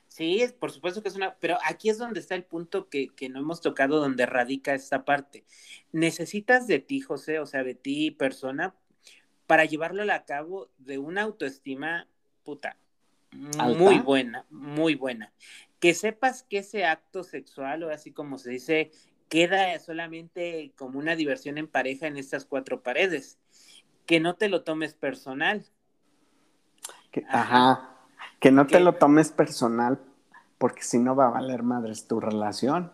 Sí, 0.09 0.45
por 0.59 0.71
supuesto 0.71 1.03
que 1.03 1.09
es 1.09 1.17
una, 1.17 1.37
pero 1.37 1.57
aquí 1.65 1.89
es 1.89 1.97
donde 1.97 2.21
está 2.21 2.35
el 2.35 2.45
punto 2.45 2.89
que, 2.89 3.09
que, 3.09 3.31
no 3.31 3.41
hemos 3.41 3.63
tocado, 3.63 3.99
donde 3.99 4.27
radica 4.27 4.75
esta 4.75 5.05
parte. 5.05 5.45
Necesitas 5.91 6.67
de 6.67 6.81
ti, 6.81 7.01
José, 7.01 7.39
o 7.39 7.47
sea, 7.47 7.65
de 7.65 7.75
ti, 7.75 8.11
persona, 8.11 8.75
para 9.47 9.65
llevarlo 9.65 10.11
a 10.13 10.25
cabo 10.25 10.69
de 10.79 10.99
una 10.99 11.23
autoestima, 11.23 12.09
puta, 12.45 12.77
muy 13.33 13.99
buena, 13.99 14.47
muy 14.51 14.95
buena. 14.95 15.33
Que 15.81 15.95
sepas 15.95 16.43
que 16.43 16.59
ese 16.59 16.85
acto 16.85 17.25
sexual, 17.25 17.83
o 17.83 17.91
así 17.91 18.13
como 18.13 18.39
se 18.39 18.51
dice, 18.51 18.91
queda 19.33 19.79
solamente 19.79 20.75
como 20.77 20.99
una 20.99 21.17
diversión 21.17 21.57
en 21.57 21.67
pareja 21.67 22.07
en 22.07 22.19
estas 22.19 22.45
cuatro 22.45 22.83
paredes. 22.83 23.39
Que 24.05 24.21
no 24.21 24.35
te 24.35 24.51
lo 24.51 24.63
tomes 24.63 24.93
personal. 24.93 25.65
ajá. 27.31 27.97
Que 28.41 28.51
no 28.51 28.67
te 28.67 28.79
lo 28.79 28.97
tomes 28.97 29.33
personal 29.33 29.99
porque 30.59 30.83
si 30.83 30.99
no 30.99 31.17
va 31.17 31.29
a 31.29 31.31
valer 31.31 31.63
madres 31.63 32.07
tu 32.07 32.21
relación. 32.21 32.93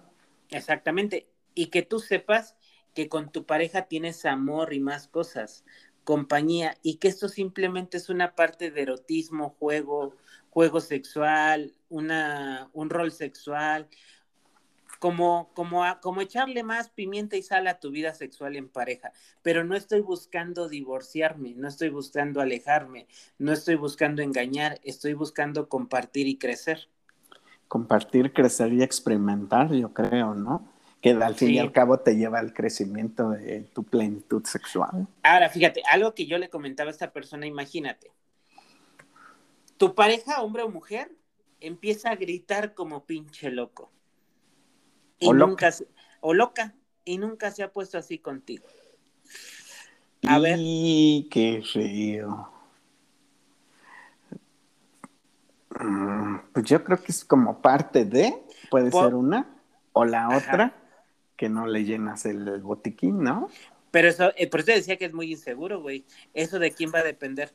Exactamente. 0.50 1.28
Y 1.56 1.70
que 1.70 1.82
tú 1.82 1.98
sepas 1.98 2.54
que 2.94 3.08
con 3.08 3.32
tu 3.32 3.44
pareja 3.44 3.86
tienes 3.86 4.24
amor 4.24 4.72
y 4.72 4.78
más 4.78 5.08
cosas, 5.08 5.64
compañía, 6.04 6.76
y 6.82 6.98
que 6.98 7.08
esto 7.08 7.28
simplemente 7.28 7.96
es 7.96 8.10
una 8.10 8.36
parte 8.36 8.70
de 8.70 8.82
erotismo, 8.82 9.56
juego, 9.58 10.14
juego 10.50 10.80
sexual, 10.80 11.72
una, 11.88 12.70
un 12.74 12.90
rol 12.90 13.10
sexual, 13.10 13.88
como, 14.98 15.50
como, 15.54 15.84
como 16.00 16.20
echarle 16.20 16.62
más 16.62 16.90
pimienta 16.90 17.36
y 17.36 17.42
sal 17.42 17.66
a 17.66 17.78
tu 17.78 17.90
vida 17.90 18.14
sexual 18.14 18.56
en 18.56 18.68
pareja, 18.68 19.12
pero 19.42 19.64
no 19.64 19.76
estoy 19.76 20.00
buscando 20.00 20.68
divorciarme, 20.68 21.54
no 21.56 21.68
estoy 21.68 21.88
buscando 21.90 22.40
alejarme, 22.40 23.06
no 23.38 23.52
estoy 23.52 23.76
buscando 23.76 24.22
engañar, 24.22 24.80
estoy 24.82 25.14
buscando 25.14 25.68
compartir 25.68 26.26
y 26.26 26.36
crecer. 26.36 26.88
Compartir, 27.68 28.32
crecer 28.32 28.72
y 28.72 28.82
experimentar, 28.82 29.72
yo 29.72 29.92
creo, 29.92 30.34
¿no? 30.34 30.66
Que 31.00 31.10
al 31.10 31.36
fin 31.36 31.50
y 31.50 31.58
al 31.60 31.70
cabo 31.70 32.00
te 32.00 32.16
lleva 32.16 32.40
al 32.40 32.52
crecimiento 32.52 33.30
de 33.30 33.60
tu 33.72 33.84
plenitud 33.84 34.44
sexual. 34.44 35.06
Ahora, 35.22 35.48
fíjate, 35.48 35.82
algo 35.88 36.12
que 36.12 36.26
yo 36.26 36.38
le 36.38 36.48
comentaba 36.48 36.88
a 36.88 36.92
esta 36.92 37.12
persona, 37.12 37.46
imagínate, 37.46 38.10
tu 39.76 39.94
pareja, 39.94 40.42
hombre 40.42 40.64
o 40.64 40.68
mujer, 40.70 41.12
empieza 41.60 42.10
a 42.10 42.16
gritar 42.16 42.74
como 42.74 43.04
pinche 43.04 43.52
loco 43.52 43.92
y 45.18 45.28
o 45.28 45.34
nunca 45.34 45.70
loca. 45.70 45.84
o 46.20 46.34
loca 46.34 46.74
y 47.04 47.18
nunca 47.18 47.50
se 47.50 47.62
ha 47.62 47.72
puesto 47.72 47.98
así 47.98 48.18
contigo. 48.18 48.64
A 50.26 50.38
ver. 50.38 50.58
qué 51.30 51.62
feo. 51.72 52.50
Mm, 55.80 56.38
pues 56.52 56.66
yo 56.66 56.82
creo 56.82 57.00
que 57.02 57.12
es 57.12 57.24
como 57.24 57.62
parte 57.62 58.04
de, 58.04 58.42
puede 58.70 58.90
ser 58.90 59.14
una, 59.14 59.46
o 59.92 60.04
la 60.04 60.36
otra, 60.36 60.74
que 61.36 61.48
no 61.48 61.66
le 61.66 61.84
llenas 61.84 62.26
el, 62.26 62.60
botiquín, 62.60 63.22
¿no? 63.22 63.48
Pero 63.90 64.08
eso, 64.08 64.32
eh, 64.36 64.48
por 64.48 64.60
eso 64.60 64.72
decía 64.72 64.96
que 64.96 65.06
es 65.06 65.14
muy 65.14 65.30
inseguro, 65.30 65.80
güey. 65.80 66.04
¿Eso 66.34 66.58
de 66.58 66.72
quién 66.72 66.92
va 66.92 66.98
a 66.98 67.04
depender? 67.04 67.54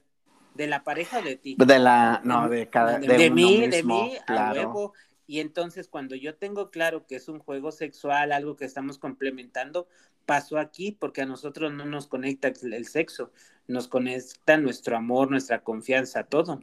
¿De 0.56 0.68
la 0.68 0.84
pareja 0.84 1.20
o 1.20 1.22
de 1.22 1.36
ti? 1.36 1.56
De 1.58 1.80
la, 1.80 2.22
no, 2.24 2.48
de 2.48 2.70
cada, 2.70 2.98
de, 2.98 3.08
de 3.08 3.30
mí, 3.30 3.68
de 3.68 3.84
mí, 3.84 4.16
a 4.28 4.54
huevo. 4.54 4.94
Y 5.26 5.40
entonces 5.40 5.88
cuando 5.88 6.16
yo 6.16 6.36
tengo 6.36 6.70
claro 6.70 7.06
que 7.08 7.16
es 7.16 7.28
un 7.28 7.40
juego 7.40 7.72
sexual, 7.72 8.32
algo 8.32 8.56
que 8.56 8.66
estamos 8.66 8.98
complementando, 8.98 9.88
pasó 10.26 10.58
aquí 10.58 10.92
porque 10.92 11.22
a 11.22 11.26
nosotros 11.26 11.72
no 11.74 11.86
nos 11.86 12.08
conecta 12.08 12.52
el 12.62 12.86
sexo, 12.88 13.32
nos 13.68 13.88
conecta 13.88 14.58
nuestro 14.58 14.98
amor, 14.98 15.30
nuestra 15.30 15.64
confianza, 15.64 16.24
todo. 16.24 16.60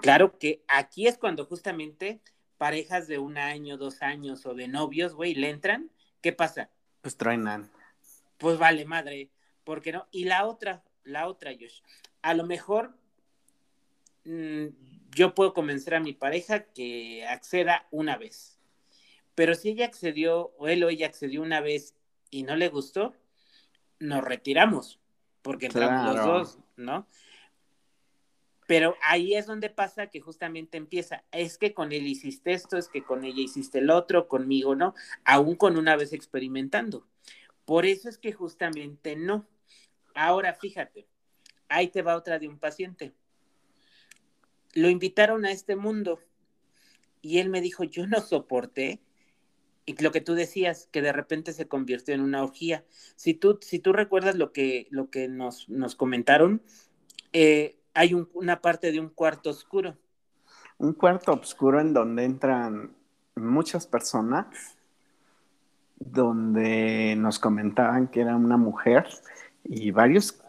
Claro 0.00 0.38
que 0.38 0.62
aquí 0.68 1.06
es 1.06 1.18
cuando 1.18 1.46
justamente 1.46 2.20
parejas 2.58 3.08
de 3.08 3.18
un 3.18 3.38
año, 3.38 3.76
dos 3.76 4.02
años 4.02 4.46
o 4.46 4.54
de 4.54 4.68
novios, 4.68 5.14
güey, 5.14 5.34
le 5.34 5.50
entran, 5.50 5.90
¿qué 6.20 6.32
pasa? 6.32 6.70
Pues 7.00 7.16
truenan. 7.16 7.70
Pues 8.38 8.58
vale, 8.58 8.84
madre, 8.84 9.30
¿por 9.64 9.82
qué 9.82 9.92
no? 9.92 10.06
Y 10.10 10.24
la 10.24 10.46
otra, 10.46 10.84
la 11.02 11.26
otra, 11.28 11.52
Josh, 11.52 11.80
a 12.22 12.34
lo 12.34 12.44
mejor 12.44 12.96
yo 14.24 15.34
puedo 15.34 15.54
convencer 15.54 15.94
a 15.94 16.00
mi 16.00 16.12
pareja 16.12 16.64
que 16.64 17.26
acceda 17.26 17.86
una 17.90 18.16
vez. 18.16 18.58
Pero 19.34 19.54
si 19.54 19.70
ella 19.70 19.86
accedió, 19.86 20.52
o 20.58 20.68
él 20.68 20.84
o 20.84 20.88
ella 20.88 21.06
accedió 21.06 21.42
una 21.42 21.60
vez 21.60 21.94
y 22.30 22.42
no 22.42 22.56
le 22.56 22.68
gustó, 22.68 23.14
nos 23.98 24.22
retiramos, 24.22 25.00
porque 25.42 25.66
entramos 25.66 26.14
los 26.14 26.26
dos, 26.26 26.58
¿no? 26.76 27.06
Pero 28.66 28.96
ahí 29.02 29.34
es 29.34 29.46
donde 29.46 29.70
pasa 29.70 30.06
que 30.06 30.20
justamente 30.20 30.76
empieza, 30.76 31.24
es 31.30 31.58
que 31.58 31.74
con 31.74 31.92
él 31.92 32.06
hiciste 32.06 32.52
esto, 32.52 32.76
es 32.78 32.88
que 32.88 33.02
con 33.02 33.24
ella 33.24 33.40
hiciste 33.40 33.78
el 33.78 33.90
otro, 33.90 34.28
conmigo 34.28 34.74
no, 34.74 34.94
aún 35.24 35.56
con 35.56 35.76
una 35.76 35.96
vez 35.96 36.12
experimentando. 36.12 37.06
Por 37.64 37.86
eso 37.86 38.08
es 38.08 38.18
que 38.18 38.32
justamente 38.32 39.16
no. 39.16 39.46
Ahora 40.14 40.54
fíjate, 40.54 41.06
ahí 41.68 41.88
te 41.88 42.02
va 42.02 42.16
otra 42.16 42.38
de 42.38 42.48
un 42.48 42.58
paciente 42.58 43.12
lo 44.74 44.88
invitaron 44.88 45.44
a 45.44 45.50
este 45.50 45.76
mundo 45.76 46.18
y 47.20 47.38
él 47.38 47.48
me 47.48 47.60
dijo, 47.60 47.84
yo 47.84 48.06
no 48.06 48.20
soporté. 48.20 49.00
Y 49.84 50.00
lo 50.02 50.12
que 50.12 50.20
tú 50.20 50.34
decías, 50.34 50.88
que 50.92 51.02
de 51.02 51.12
repente 51.12 51.52
se 51.52 51.66
convirtió 51.66 52.14
en 52.14 52.20
una 52.20 52.42
orgía. 52.42 52.84
Si 53.16 53.34
tú, 53.34 53.58
si 53.62 53.78
tú 53.78 53.92
recuerdas 53.92 54.36
lo 54.36 54.52
que, 54.52 54.86
lo 54.90 55.10
que 55.10 55.28
nos, 55.28 55.68
nos 55.68 55.96
comentaron, 55.96 56.62
eh, 57.32 57.78
hay 57.94 58.14
una 58.32 58.60
parte 58.60 58.92
de 58.92 59.00
un 59.00 59.08
cuarto 59.08 59.50
oscuro. 59.50 59.96
Un 60.78 60.92
cuarto 60.92 61.32
oscuro 61.32 61.80
en 61.80 61.92
donde 61.92 62.24
entran 62.24 62.94
muchas 63.34 63.86
personas, 63.86 64.76
donde 65.98 67.14
nos 67.16 67.38
comentaban 67.38 68.08
que 68.08 68.20
era 68.20 68.36
una 68.36 68.56
mujer 68.56 69.08
y 69.64 69.90
varios 69.90 70.41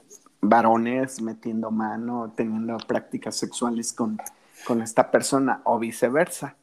varones 0.43 1.21
metiendo 1.21 1.71
mano, 1.71 2.33
teniendo 2.35 2.77
prácticas 2.77 3.35
sexuales 3.35 3.93
con, 3.93 4.19
con 4.65 4.81
esta 4.81 5.09
persona 5.09 5.62
o 5.63 5.79
viceversa. 5.79 6.55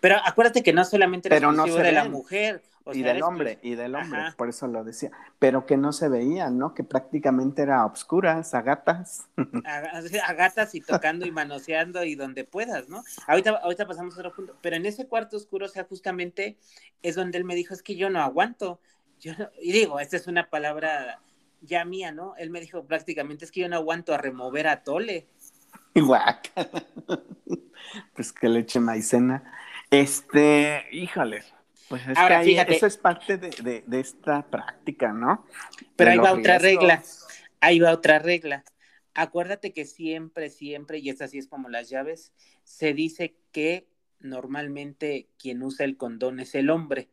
Pero 0.00 0.16
acuérdate 0.24 0.62
que 0.62 0.72
no 0.72 0.84
solamente 0.84 1.28
Pero 1.28 1.52
no 1.52 1.64
de 1.64 1.92
la 1.92 2.08
mujer. 2.08 2.62
y 2.92 3.02
del 3.02 3.22
hombre, 3.22 3.58
y 3.62 3.74
del 3.74 3.94
hombre, 3.96 4.20
por 4.36 4.48
eso 4.48 4.68
lo 4.68 4.84
decía. 4.84 5.10
Pero 5.38 5.66
que 5.66 5.76
no 5.76 5.92
se 5.92 6.08
veía, 6.08 6.50
¿no? 6.50 6.74
Que 6.74 6.84
prácticamente 6.84 7.62
era 7.62 7.84
obscuras, 7.84 8.54
a 8.54 8.62
gatas. 8.62 9.26
A, 9.64 10.32
gatas 10.34 10.74
y 10.74 10.80
tocando 10.80 11.26
y 11.26 11.32
manoseando 11.32 12.04
y 12.04 12.14
donde 12.14 12.44
puedas, 12.44 12.88
¿no? 12.88 13.02
Ahorita, 13.26 13.50
ahorita 13.50 13.86
pasamos 13.86 14.16
a 14.16 14.20
otro 14.20 14.32
punto. 14.32 14.56
Pero 14.60 14.76
en 14.76 14.86
ese 14.86 15.08
cuarto 15.08 15.36
oscuro, 15.36 15.66
o 15.66 15.68
sea, 15.68 15.84
justamente 15.84 16.56
es 17.02 17.16
donde 17.16 17.38
él 17.38 17.44
me 17.44 17.56
dijo, 17.56 17.74
es 17.74 17.82
que 17.82 17.96
yo 17.96 18.10
no 18.10 18.20
aguanto. 18.20 18.80
Yo 19.18 19.32
y 19.60 19.72
digo, 19.72 19.98
esta 19.98 20.16
es 20.16 20.26
una 20.26 20.50
palabra 20.50 21.20
ya 21.64 21.84
mía, 21.84 22.12
¿no? 22.12 22.36
Él 22.36 22.50
me 22.50 22.60
dijo 22.60 22.86
prácticamente, 22.86 23.44
es 23.44 23.50
que 23.50 23.60
yo 23.60 23.68
no 23.68 23.76
aguanto 23.76 24.14
a 24.14 24.18
remover 24.18 24.66
a 24.66 24.82
Tole. 24.82 25.26
Guac. 25.94 26.52
pues 28.14 28.32
que 28.32 28.48
le 28.48 28.60
eche 28.60 28.80
maicena. 28.80 29.44
Este, 29.90 30.86
híjole. 30.92 31.42
Pues 31.88 32.02
es 32.08 32.18
que 32.18 32.74
eso 32.74 32.86
es 32.86 32.96
parte 32.96 33.36
de, 33.36 33.84
esta 33.92 34.42
práctica, 34.46 35.12
¿no? 35.12 35.46
Pero 35.96 36.10
ahí 36.12 36.18
va 36.18 36.32
otra 36.32 36.58
regla. 36.58 37.02
Ahí 37.60 37.78
va 37.78 37.92
otra 37.92 38.18
regla. 38.18 38.64
Acuérdate 39.14 39.72
que 39.72 39.84
siempre, 39.84 40.50
siempre, 40.50 40.98
y 40.98 41.10
es 41.10 41.20
así 41.20 41.38
es 41.38 41.46
como 41.46 41.68
las 41.68 41.88
llaves, 41.88 42.32
se 42.64 42.94
dice 42.94 43.36
que 43.52 43.86
normalmente 44.18 45.28
quien 45.38 45.62
usa 45.62 45.84
el 45.84 45.96
condón 45.96 46.40
es 46.40 46.54
el 46.54 46.70
hombre. 46.70 47.10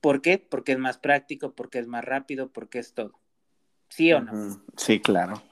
¿Por 0.00 0.22
qué? 0.22 0.38
Porque 0.38 0.72
es 0.72 0.78
más 0.78 0.98
práctico, 0.98 1.54
porque 1.54 1.78
es 1.78 1.88
más 1.88 2.04
rápido, 2.04 2.52
porque 2.52 2.78
es 2.78 2.94
todo. 2.94 3.18
¿Sí 3.88 4.12
o 4.12 4.20
no? 4.20 4.62
Sí, 4.76 5.00
claro. 5.00 5.42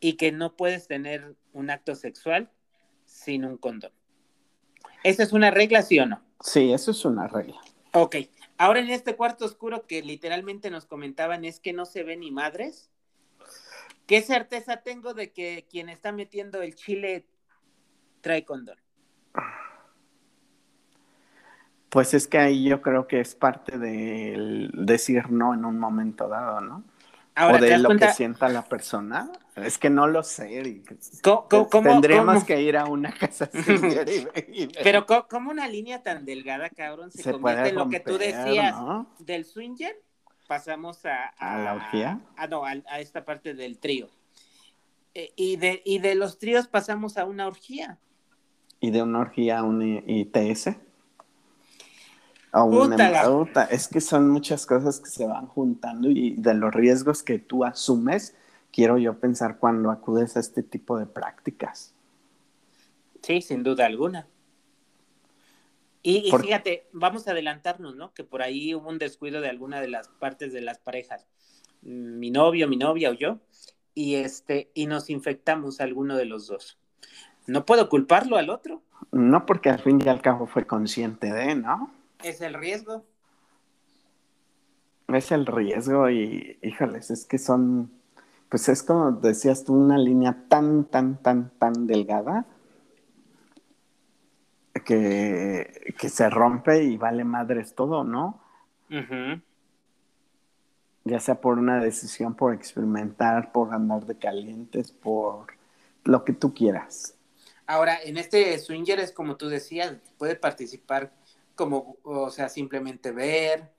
Y 0.00 0.14
que 0.14 0.32
no 0.32 0.56
puedes 0.56 0.86
tener 0.86 1.36
un 1.52 1.70
acto 1.70 1.94
sexual 1.94 2.50
sin 3.04 3.44
un 3.44 3.56
condón. 3.56 3.92
¿Esa 5.04 5.22
es 5.22 5.32
una 5.32 5.50
regla, 5.50 5.82
sí 5.82 5.98
o 5.98 6.06
no? 6.06 6.22
Sí, 6.40 6.72
eso 6.72 6.90
es 6.90 7.04
una 7.04 7.26
regla. 7.28 7.60
Ok. 7.92 8.16
Ahora 8.56 8.80
en 8.80 8.90
este 8.90 9.16
cuarto 9.16 9.44
oscuro 9.44 9.86
que 9.86 10.02
literalmente 10.02 10.70
nos 10.70 10.86
comentaban 10.86 11.44
es 11.44 11.60
que 11.60 11.72
no 11.72 11.84
se 11.84 12.02
ve 12.02 12.16
ni 12.16 12.30
madres. 12.30 12.90
¿Qué 14.06 14.22
certeza 14.22 14.78
tengo 14.78 15.14
de 15.14 15.32
que 15.32 15.66
quien 15.70 15.88
está 15.88 16.12
metiendo 16.12 16.62
el 16.62 16.74
chile 16.74 17.26
trae 18.20 18.44
condón? 18.44 18.78
Pues 21.88 22.14
es 22.14 22.26
que 22.26 22.38
ahí 22.38 22.64
yo 22.64 22.82
creo 22.82 23.06
que 23.06 23.20
es 23.20 23.34
parte 23.34 23.78
del 23.78 24.70
decir 24.74 25.30
no 25.30 25.54
en 25.54 25.64
un 25.64 25.78
momento 25.78 26.28
dado, 26.28 26.60
¿no? 26.60 26.84
O 27.46 27.58
de 27.58 27.78
lo 27.78 27.96
que 27.96 28.12
sienta 28.12 28.48
la 28.48 28.62
persona. 28.62 29.30
Es 29.56 29.78
que 29.78 29.90
no 29.90 30.06
lo 30.06 30.22
sé. 30.22 30.82
Tendríamos 31.70 32.44
que 32.44 32.60
ir 32.62 32.76
a 32.76 32.86
una 32.86 33.12
casa 33.12 33.50
Pero 34.82 35.06
¿cómo 35.28 35.50
una 35.50 35.68
línea 35.68 36.02
tan 36.02 36.24
delgada, 36.24 36.70
cabrón, 36.70 37.10
se, 37.10 37.32
convierte 37.32 37.70
en 37.70 37.74
lo 37.74 37.88
que 37.88 38.00
tú 38.00 38.18
decías 38.18 38.76
del 39.18 39.44
swinger? 39.44 39.96
Pasamos 40.46 41.04
a, 41.04 41.26
a, 41.38 41.58
la 41.58 41.74
orgía. 41.74 42.20
A, 42.36 42.46
no, 42.46 42.64
a, 42.64 42.74
esta 43.00 43.24
parte 43.24 43.52
del 43.52 43.78
trío. 43.78 44.08
Eh, 45.14 45.32
y, 45.36 45.56
de, 45.56 45.82
y 45.84 45.98
de 45.98 46.14
los 46.14 46.38
tríos 46.38 46.68
pasamos 46.68 47.18
a 47.18 47.26
una 47.26 47.46
orgía. 47.46 47.98
¿Y 48.80 48.90
de 48.90 49.02
una 49.02 49.20
orgía 49.20 49.58
a 49.58 49.62
un 49.62 49.82
ITS? 49.82 50.70
Es 53.70 53.88
que 53.88 54.00
son 54.00 54.30
muchas 54.30 54.66
cosas 54.66 55.00
que 55.00 55.10
se 55.10 55.26
van 55.26 55.46
juntando 55.46 56.10
y 56.10 56.34
de 56.36 56.54
los 56.54 56.74
riesgos 56.74 57.22
que 57.22 57.38
tú 57.38 57.64
asumes, 57.64 58.34
quiero 58.72 58.98
yo 58.98 59.18
pensar 59.18 59.58
cuando 59.58 59.90
acudes 59.90 60.36
a 60.36 60.40
este 60.40 60.62
tipo 60.62 60.98
de 60.98 61.06
prácticas. 61.06 61.94
Sí, 63.22 63.42
sin 63.42 63.62
duda 63.62 63.86
alguna. 63.86 64.26
Y, 66.02 66.30
fíjate, 66.40 66.86
vamos 66.92 67.28
a 67.28 67.32
adelantarnos, 67.32 67.96
¿no? 67.96 68.14
Que 68.14 68.24
por 68.24 68.40
ahí 68.40 68.74
hubo 68.74 68.88
un 68.88 68.98
descuido 68.98 69.40
de 69.40 69.48
alguna 69.48 69.80
de 69.80 69.88
las 69.88 70.08
partes 70.08 70.52
de 70.52 70.62
las 70.62 70.78
parejas, 70.78 71.26
mi 71.82 72.30
novio, 72.30 72.68
mi 72.68 72.76
novia 72.76 73.10
o 73.10 73.14
yo, 73.14 73.38
y 73.94 74.14
este, 74.14 74.70
y 74.74 74.86
nos 74.86 75.10
infectamos 75.10 75.80
a 75.80 75.84
alguno 75.84 76.16
de 76.16 76.24
los 76.24 76.46
dos. 76.46 76.78
No 77.46 77.66
puedo 77.66 77.88
culparlo 77.88 78.36
al 78.36 78.48
otro. 78.48 78.82
No, 79.10 79.44
porque 79.44 79.70
al 79.70 79.80
fin 79.80 80.00
y 80.04 80.08
al 80.08 80.22
cabo 80.22 80.46
fue 80.46 80.66
consciente 80.66 81.32
de, 81.32 81.56
¿no? 81.56 81.90
Es 82.22 82.40
el 82.40 82.54
riesgo. 82.54 83.04
Es 85.08 85.32
el 85.32 85.46
riesgo 85.46 86.10
y, 86.10 86.58
híjoles, 86.62 87.10
es 87.10 87.24
que 87.24 87.38
son, 87.38 87.90
pues 88.48 88.68
es 88.68 88.82
como 88.82 89.12
decías 89.12 89.64
tú, 89.64 89.74
una 89.74 89.96
línea 89.96 90.44
tan, 90.48 90.84
tan, 90.84 91.22
tan, 91.22 91.50
tan 91.58 91.86
delgada 91.86 92.44
que, 94.84 95.94
que 95.98 96.08
se 96.08 96.28
rompe 96.28 96.82
y 96.84 96.96
vale 96.96 97.24
madres 97.24 97.74
todo, 97.74 98.04
¿no? 98.04 98.40
Ya 101.04 101.20
sea 101.20 101.40
por 101.40 101.58
una 101.58 101.82
decisión, 101.82 102.34
por 102.34 102.54
experimentar, 102.54 103.52
por 103.52 103.72
andar 103.72 104.04
de 104.04 104.16
calientes, 104.16 104.92
por 104.92 105.46
lo 106.04 106.24
que 106.24 106.32
tú 106.34 106.52
quieras. 106.52 107.14
Ahora, 107.66 107.98
en 108.02 108.16
este 108.18 108.58
swinger 108.58 108.98
es 108.98 109.12
como 109.12 109.36
tú 109.36 109.48
decías, 109.48 109.96
puede 110.16 110.36
participar 110.36 111.12
como, 111.58 111.96
o 112.04 112.30
sea, 112.30 112.48
simplemente 112.48 113.10
ver, 113.10 113.70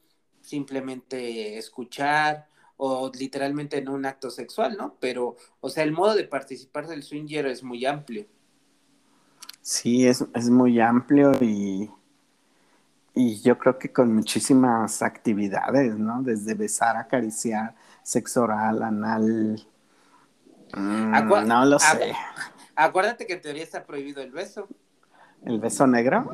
simplemente 0.41 1.57
escuchar 1.57 2.47
o 2.75 3.09
literalmente 3.17 3.77
en 3.77 3.89
un 3.89 4.05
acto 4.05 4.29
sexual, 4.29 4.77
¿no? 4.77 4.97
Pero, 4.99 5.37
o 5.61 5.69
sea, 5.69 5.83
el 5.83 5.93
modo 5.93 6.13
de 6.13 6.25
participar 6.25 6.87
del 6.87 7.03
swinger 7.03 7.47
es 7.47 7.63
muy 7.63 7.85
amplio. 7.85 8.27
Sí, 9.61 10.05
es, 10.05 10.25
es 10.35 10.49
muy 10.49 10.79
amplio 10.79 11.31
y, 11.41 11.89
y 13.15 13.41
yo 13.41 13.57
creo 13.57 13.79
que 13.79 13.91
con 13.91 14.13
muchísimas 14.13 15.01
actividades, 15.01 15.97
¿no? 15.97 16.21
Desde 16.21 16.53
besar, 16.53 16.97
acariciar, 16.97 17.75
sexo 18.03 18.43
oral, 18.43 18.83
anal. 18.83 19.65
Mm, 20.73 21.47
no 21.47 21.65
lo 21.65 21.79
sé. 21.79 22.13
Acuérdate 22.75 23.25
que 23.25 23.33
en 23.33 23.41
teoría 23.41 23.63
está 23.63 23.85
prohibido 23.85 24.21
el 24.21 24.31
beso. 24.31 24.67
¿El 25.45 25.59
beso 25.59 25.87
negro? 25.87 26.31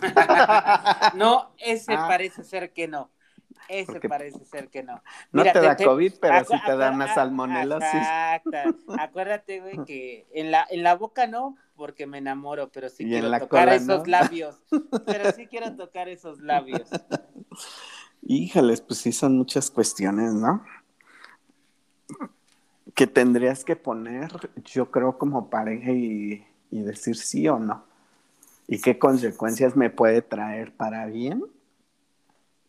no, 1.14 1.50
ese 1.58 1.94
ah. 1.94 2.06
parece 2.08 2.44
ser 2.44 2.72
que 2.72 2.88
no. 2.88 3.10
Ese 3.68 4.00
parece 4.00 4.44
ser 4.44 4.68
que 4.68 4.82
no. 4.82 5.02
no 5.32 5.42
te 5.42 5.60
da 5.60 5.76
COVID, 5.76 6.14
pero 6.20 6.44
sí 6.44 6.54
te 6.64 6.76
da 6.76 6.92
una 6.92 7.12
salmonelosis. 7.14 7.94
Exacto. 7.94 8.94
Acuérdate, 8.98 9.60
güey, 9.60 9.84
que 9.84 10.26
en 10.32 10.50
la, 10.50 10.66
en 10.70 10.82
la 10.82 10.94
boca 10.94 11.26
no, 11.26 11.56
porque 11.74 12.06
me 12.06 12.18
enamoro, 12.18 12.70
pero 12.70 12.88
sí 12.88 13.04
quiero 13.08 13.38
tocar 13.38 13.68
esos 13.70 14.06
labios. 14.06 14.62
Pero 15.06 15.32
sí 15.32 15.46
quiero 15.46 15.74
tocar 15.74 16.08
esos 16.08 16.40
labios. 16.40 16.88
Híjales, 18.22 18.80
pues 18.80 19.00
sí 19.00 19.12
son 19.12 19.36
muchas 19.36 19.70
cuestiones, 19.70 20.32
¿no? 20.32 20.64
Que 22.94 23.06
tendrías 23.06 23.64
que 23.64 23.76
poner, 23.76 24.30
yo 24.64 24.90
creo, 24.90 25.18
como 25.18 25.50
pareja 25.50 25.90
y, 25.90 26.46
y 26.70 26.80
decir 26.82 27.16
sí 27.16 27.46
o 27.48 27.58
no. 27.58 27.85
¿Y 28.68 28.80
qué 28.80 28.98
consecuencias 28.98 29.76
me 29.76 29.90
puede 29.90 30.22
traer 30.22 30.74
para 30.74 31.06
bien 31.06 31.44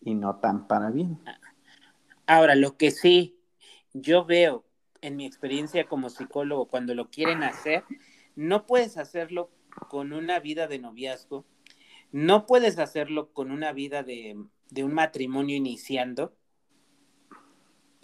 y 0.01 0.13
no 0.13 0.35
tan 0.37 0.67
para 0.67 0.91
bien? 0.91 1.19
Ahora, 2.27 2.55
lo 2.55 2.77
que 2.77 2.91
sí 2.91 3.39
yo 3.93 4.25
veo 4.25 4.63
en 5.01 5.15
mi 5.15 5.25
experiencia 5.25 5.85
como 5.85 6.09
psicólogo, 6.09 6.67
cuando 6.67 6.93
lo 6.93 7.09
quieren 7.09 7.43
hacer, 7.43 7.83
no 8.35 8.65
puedes 8.65 8.97
hacerlo 8.97 9.49
con 9.89 10.13
una 10.13 10.39
vida 10.39 10.67
de 10.67 10.79
noviazgo, 10.79 11.45
no 12.11 12.45
puedes 12.45 12.79
hacerlo 12.79 13.31
con 13.33 13.51
una 13.51 13.73
vida 13.73 14.03
de, 14.03 14.37
un 14.75 14.93
matrimonio 14.93 15.55
iniciando. 15.55 16.35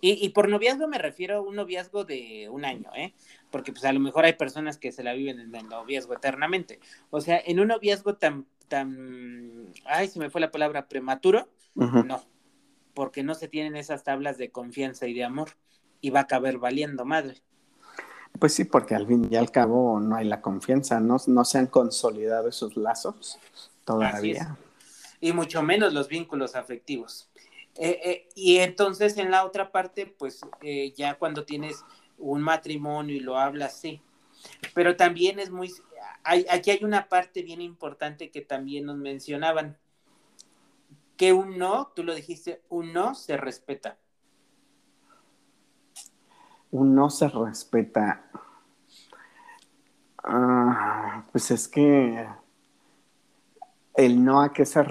Y, 0.05 0.27
por 0.29 0.49
noviazgo 0.49 0.87
me 0.89 0.97
refiero 0.97 1.37
a 1.37 1.41
un 1.41 1.55
noviazgo 1.55 2.03
de 2.03 2.49
un 2.49 2.65
año, 2.65 2.89
¿eh? 2.93 3.13
Porque 3.53 3.71
pues 3.71 3.85
a 3.85 3.93
lo 3.93 3.99
mejor 3.99 4.25
hay 4.25 4.33
personas 4.33 4.79
que 4.79 4.91
se 4.91 5.03
la 5.03 5.13
viven 5.13 5.39
en 5.39 5.53
el 5.53 5.69
noviazgo 5.69 6.15
eternamente. 6.15 6.79
O 7.11 7.21
sea, 7.21 7.39
en 7.45 7.59
un 7.59 7.67
noviazgo 7.67 8.15
tan, 8.15 8.47
tan, 8.67 9.67
ay, 9.85 10.07
se 10.07 10.17
me 10.17 10.31
fue 10.31 10.41
la 10.41 10.49
palabra, 10.49 10.87
prematuro, 10.87 11.47
no, 11.75 12.19
porque 12.95 13.21
no 13.21 13.35
se 13.35 13.47
tienen 13.47 13.75
esas 13.75 14.03
tablas 14.03 14.39
de 14.39 14.49
confianza 14.49 15.05
y 15.05 15.13
de 15.13 15.23
amor 15.23 15.49
y 16.01 16.09
va 16.09 16.21
a 16.21 16.27
caber 16.27 16.57
valiendo 16.57 17.05
madre. 17.05 17.43
Pues 18.39 18.55
sí, 18.55 18.65
porque 18.65 18.95
al 18.95 19.05
fin 19.05 19.27
y 19.29 19.35
al 19.35 19.51
cabo 19.51 19.99
no 19.99 20.15
hay 20.15 20.25
la 20.25 20.41
confianza, 20.41 20.99
no, 20.99 21.17
no 21.27 21.45
se 21.45 21.59
han 21.59 21.67
consolidado 21.67 22.49
esos 22.49 22.75
lazos 22.75 23.37
todavía. 23.85 24.57
Y 25.21 25.31
mucho 25.31 25.61
menos 25.61 25.93
los 25.93 26.07
vínculos 26.07 26.55
afectivos. 26.55 27.29
Eh, 27.75 27.99
eh, 28.03 28.29
y 28.35 28.57
entonces 28.57 29.17
en 29.17 29.29
la 29.29 29.45
otra 29.45 29.71
parte, 29.71 30.07
pues 30.07 30.41
eh, 30.61 30.91
ya 30.97 31.13
cuando 31.19 31.45
tienes 31.45 31.83
un 32.31 32.41
matrimonio 32.41 33.15
y 33.15 33.19
lo 33.19 33.37
hablas, 33.37 33.77
sí. 33.79 34.01
Pero 34.73 34.95
también 34.95 35.39
es 35.39 35.49
muy... 35.49 35.71
Hay, 36.23 36.45
aquí 36.49 36.71
hay 36.71 36.83
una 36.83 37.09
parte 37.09 37.41
bien 37.41 37.61
importante 37.61 38.31
que 38.31 38.41
también 38.41 38.85
nos 38.85 38.97
mencionaban, 38.97 39.77
que 41.17 41.33
un 41.33 41.57
no, 41.57 41.91
tú 41.95 42.03
lo 42.03 42.15
dijiste, 42.15 42.61
un 42.69 42.93
no 42.93 43.13
se 43.15 43.37
respeta 43.37 43.97
un 46.73 46.95
no 46.95 47.09
se 47.09 47.29
respeta. 47.29 48.25
Ah, 50.23 51.23
pues 51.31 51.51
es 51.51 51.67
que 51.67 52.27
el 53.93 54.23
no 54.23 54.41
a 54.41 54.51
qué 54.51 54.65
se, 54.65 54.83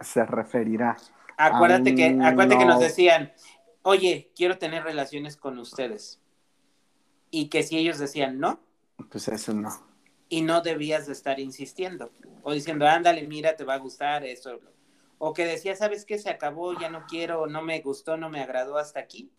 se 0.00 0.26
referirá. 0.26 0.96
Acuérdate, 1.36 1.94
que, 1.94 2.18
acuérdate 2.22 2.58
que 2.58 2.64
nos 2.64 2.80
decían, 2.80 3.32
oye, 3.82 4.32
quiero 4.34 4.56
tener 4.56 4.82
relaciones 4.82 5.36
con 5.36 5.58
ustedes. 5.58 6.19
Y 7.30 7.48
que 7.48 7.62
si 7.62 7.78
ellos 7.78 7.98
decían 7.98 8.38
no. 8.38 8.60
Pues 9.10 9.28
eso 9.28 9.54
no. 9.54 9.70
Y 10.28 10.42
no 10.42 10.60
debías 10.60 11.06
de 11.06 11.12
estar 11.12 11.40
insistiendo. 11.40 12.10
O 12.42 12.52
diciendo, 12.52 12.86
ándale, 12.86 13.26
mira, 13.26 13.56
te 13.56 13.64
va 13.64 13.74
a 13.74 13.78
gustar 13.78 14.24
eso. 14.24 14.60
O 15.18 15.32
que 15.32 15.44
decía, 15.44 15.76
¿sabes 15.76 16.04
qué? 16.04 16.18
Se 16.18 16.30
acabó, 16.30 16.78
ya 16.78 16.88
no 16.88 17.04
quiero, 17.06 17.46
no 17.46 17.62
me 17.62 17.80
gustó, 17.80 18.16
no 18.16 18.30
me 18.30 18.40
agradó 18.40 18.78
hasta 18.78 19.00
aquí 19.00 19.30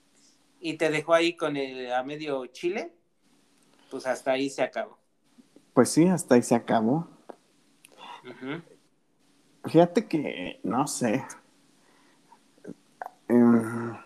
y 0.61 0.75
te 0.75 0.89
dejó 0.89 1.15
ahí 1.15 1.35
con 1.35 1.57
el 1.57 1.91
a 1.91 2.03
medio 2.03 2.45
chile, 2.45 2.93
pues 3.89 4.05
hasta 4.05 4.31
ahí 4.31 4.49
se 4.49 4.61
acabó. 4.61 4.97
Pues 5.73 5.89
sí, 5.89 6.07
hasta 6.07 6.35
ahí 6.35 6.43
se 6.43 6.55
acabó. 6.55 7.09
Fíjate 9.65 10.07
que, 10.07 10.59
no 10.63 10.87
sé, 10.87 11.25
em, 13.27 13.97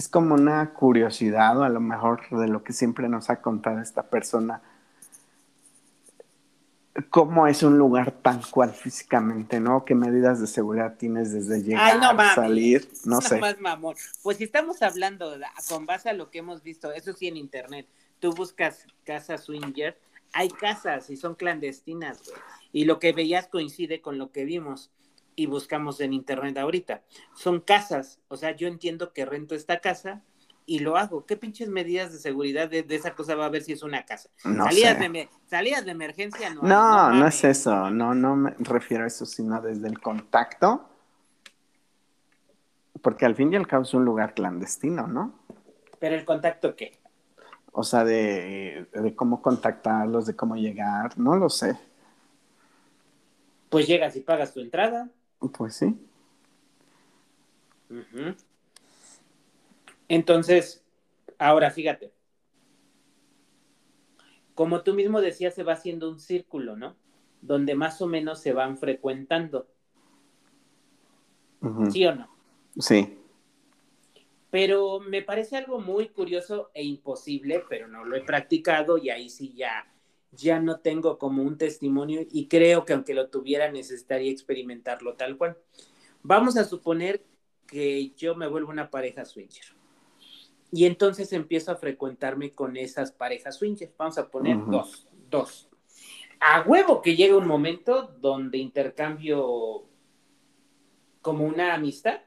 es 0.00 0.08
como 0.08 0.34
una 0.34 0.72
curiosidad 0.72 1.58
o 1.58 1.62
a 1.62 1.68
lo 1.68 1.78
mejor 1.78 2.22
de 2.30 2.48
lo 2.48 2.64
que 2.64 2.72
siempre 2.72 3.06
nos 3.06 3.28
ha 3.28 3.42
contado 3.42 3.80
esta 3.80 4.04
persona 4.04 4.62
cómo 7.10 7.46
es 7.46 7.62
un 7.62 7.76
lugar 7.76 8.10
tan 8.10 8.40
cual 8.50 8.70
físicamente, 8.70 9.60
¿no? 9.60 9.84
¿Qué 9.84 9.94
medidas 9.94 10.40
de 10.40 10.46
seguridad 10.46 10.96
tienes 10.96 11.34
desde 11.34 11.62
llegar 11.62 12.00
a 12.02 12.34
salir? 12.34 12.90
No, 13.04 13.20
sé. 13.20 13.40
Más 13.40 13.60
mamón. 13.60 13.94
Pues 14.22 14.38
si 14.38 14.44
estamos 14.44 14.80
hablando 14.80 15.34
con 15.68 15.84
base 15.84 16.08
a 16.08 16.14
lo 16.14 16.30
que 16.30 16.38
hemos 16.38 16.62
visto, 16.62 16.90
eso 16.92 17.12
sí 17.12 17.28
en 17.28 17.36
internet, 17.36 17.86
tú 18.20 18.32
buscas 18.32 18.86
casa 19.04 19.36
swinger, 19.36 20.00
hay 20.32 20.48
casas 20.48 21.10
y 21.10 21.18
son 21.18 21.34
clandestinas, 21.34 22.22
güey. 22.24 22.40
Y 22.72 22.84
lo 22.86 22.98
que 22.98 23.12
veías 23.12 23.48
coincide 23.48 24.00
con 24.00 24.16
lo 24.16 24.32
que 24.32 24.46
vimos 24.46 24.90
y 25.40 25.46
buscamos 25.46 26.00
en 26.00 26.12
internet 26.12 26.58
ahorita. 26.58 27.02
Son 27.34 27.60
casas, 27.60 28.20
o 28.28 28.36
sea, 28.36 28.54
yo 28.54 28.68
entiendo 28.68 29.12
que 29.12 29.24
rento 29.24 29.54
esta 29.54 29.80
casa, 29.80 30.22
y 30.66 30.80
lo 30.80 30.96
hago. 30.96 31.26
¿Qué 31.26 31.36
pinches 31.36 31.68
medidas 31.68 32.12
de 32.12 32.18
seguridad 32.18 32.68
de, 32.68 32.84
esa 32.90 33.14
cosa 33.14 33.34
va 33.34 33.46
a 33.46 33.48
ver 33.48 33.62
si 33.62 33.72
es 33.72 33.82
una 33.82 34.04
casa? 34.04 34.30
salidas, 34.36 34.98
De, 35.00 35.28
salidas 35.46 35.84
de 35.84 35.90
emergencia 35.90 36.54
no. 36.54 36.62
No, 36.62 37.10
no, 37.12 37.26
es 37.26 37.42
eso. 37.42 37.90
No, 37.90 38.14
no 38.14 38.36
me 38.36 38.54
refiero 38.60 39.02
a 39.02 39.06
eso, 39.08 39.26
sino 39.26 39.60
desde 39.60 39.88
el 39.88 39.98
contacto. 39.98 40.86
Porque 43.02 43.26
al 43.26 43.34
fin 43.34 43.52
y 43.52 43.56
al 43.56 43.66
cabo 43.66 43.82
es 43.82 43.94
un 43.94 44.04
lugar 44.04 44.34
clandestino, 44.34 45.08
¿no? 45.08 45.40
¿Pero 45.98 46.14
el 46.14 46.24
contacto 46.24 46.76
qué? 46.76 47.00
O 47.72 47.82
sea, 47.82 48.04
de, 48.04 48.86
cómo 49.16 49.42
contactarlos, 49.42 50.26
de 50.26 50.36
cómo 50.36 50.54
llegar, 50.54 51.18
no 51.18 51.34
lo 51.34 51.48
sé. 51.48 51.76
Pues 53.70 53.88
llegas 53.88 54.14
y 54.16 54.20
pagas 54.20 54.52
tu 54.52 54.60
entrada. 54.60 55.08
Pues 55.40 55.74
sí. 55.76 55.96
Entonces, 60.08 60.84
ahora 61.38 61.70
fíjate, 61.70 62.12
como 64.54 64.82
tú 64.82 64.94
mismo 64.94 65.20
decías, 65.20 65.54
se 65.54 65.62
va 65.62 65.72
haciendo 65.72 66.10
un 66.10 66.20
círculo, 66.20 66.76
¿no? 66.76 66.94
Donde 67.40 67.74
más 67.74 68.02
o 68.02 68.06
menos 68.06 68.40
se 68.40 68.52
van 68.52 68.76
frecuentando. 68.76 69.68
¿Sí 71.90 72.06
o 72.06 72.14
no? 72.14 72.28
Sí. 72.78 73.18
Pero 74.50 75.00
me 75.00 75.22
parece 75.22 75.56
algo 75.56 75.80
muy 75.80 76.08
curioso 76.08 76.70
e 76.74 76.82
imposible, 76.82 77.64
pero 77.68 77.88
no 77.88 78.04
lo 78.04 78.16
he 78.16 78.22
practicado 78.22 78.98
y 78.98 79.10
ahí 79.10 79.30
sí 79.30 79.54
ya 79.54 79.90
ya 80.32 80.60
no 80.60 80.80
tengo 80.80 81.18
como 81.18 81.42
un 81.42 81.58
testimonio 81.58 82.26
y 82.30 82.46
creo 82.48 82.84
que 82.84 82.92
aunque 82.92 83.14
lo 83.14 83.28
tuviera 83.28 83.70
necesitaría 83.70 84.30
experimentarlo 84.30 85.14
tal 85.14 85.36
cual. 85.36 85.56
Vamos 86.22 86.56
a 86.56 86.64
suponer 86.64 87.24
que 87.66 88.10
yo 88.16 88.34
me 88.34 88.46
vuelvo 88.46 88.70
una 88.70 88.90
pareja 88.90 89.24
swinger. 89.24 89.64
Y 90.72 90.84
entonces 90.84 91.32
empiezo 91.32 91.72
a 91.72 91.76
frecuentarme 91.76 92.52
con 92.52 92.76
esas 92.76 93.10
parejas 93.10 93.56
swinger. 93.56 93.92
Vamos 93.98 94.18
a 94.18 94.28
poner 94.28 94.58
dos, 94.66 95.08
dos. 95.28 95.68
A 96.38 96.62
huevo 96.62 97.02
que 97.02 97.16
llega 97.16 97.36
un 97.36 97.46
momento 97.46 98.14
donde 98.20 98.58
intercambio 98.58 99.84
como 101.22 101.44
una 101.44 101.74
amistad. 101.74 102.20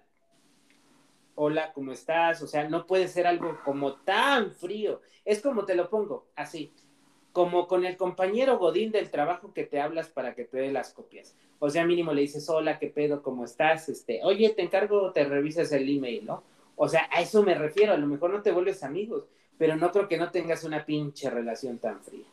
Hola, 1.36 1.72
¿cómo 1.74 1.94
estás? 1.94 2.42
O 2.42 2.48
sea, 2.48 2.68
no 2.68 2.86
puede 2.86 3.08
ser 3.08 3.26
algo 3.26 3.60
como 3.64 3.96
tan 3.96 4.52
frío. 4.52 5.02
Es 5.26 5.42
como 5.42 5.66
te 5.66 5.76
lo 5.76 5.90
pongo, 5.90 6.28
así 6.36 6.74
como 7.34 7.68
con 7.68 7.84
el 7.84 7.98
compañero 7.98 8.60
Godín 8.60 8.92
del 8.92 9.10
trabajo 9.10 9.54
que 9.54 9.64
te 9.64 9.82
hablas 9.82 10.08
para 10.08 10.36
que 10.36 10.46
te 10.46 10.58
dé 10.58 10.72
las 10.72 10.94
copias. 10.94 11.36
O 11.58 11.70
sea, 11.70 11.84
mínimo 11.84 12.14
le 12.14 12.22
dices, 12.22 12.48
hola, 12.48 12.78
¿qué 12.78 12.88
pedo? 12.88 13.24
¿Cómo 13.24 13.44
estás? 13.44 13.90
Este, 13.90 14.22
oye, 14.24 14.52
te 14.52 14.62
encargo, 14.62 15.12
te 15.12 15.26
revisas 15.26 15.72
el 15.72 15.90
email, 15.90 16.26
¿no? 16.26 16.44
O 16.76 16.88
sea, 16.88 17.10
a 17.12 17.22
eso 17.22 17.42
me 17.42 17.56
refiero, 17.56 17.94
a 17.94 17.98
lo 17.98 18.06
mejor 18.06 18.32
no 18.32 18.44
te 18.44 18.52
vuelves 18.52 18.84
amigos, 18.84 19.28
pero 19.58 19.76
no 19.76 19.92
creo 19.92 20.08
que 20.08 20.18
no 20.18 20.30
tengas 20.30 20.64
una 20.64 20.86
pinche 20.86 21.30
relación 21.32 21.80
tan 21.80 22.02
fría. 22.02 22.28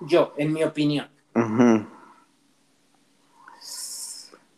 Yo, 0.00 0.32
en 0.38 0.52
mi 0.54 0.64
opinión. 0.64 1.08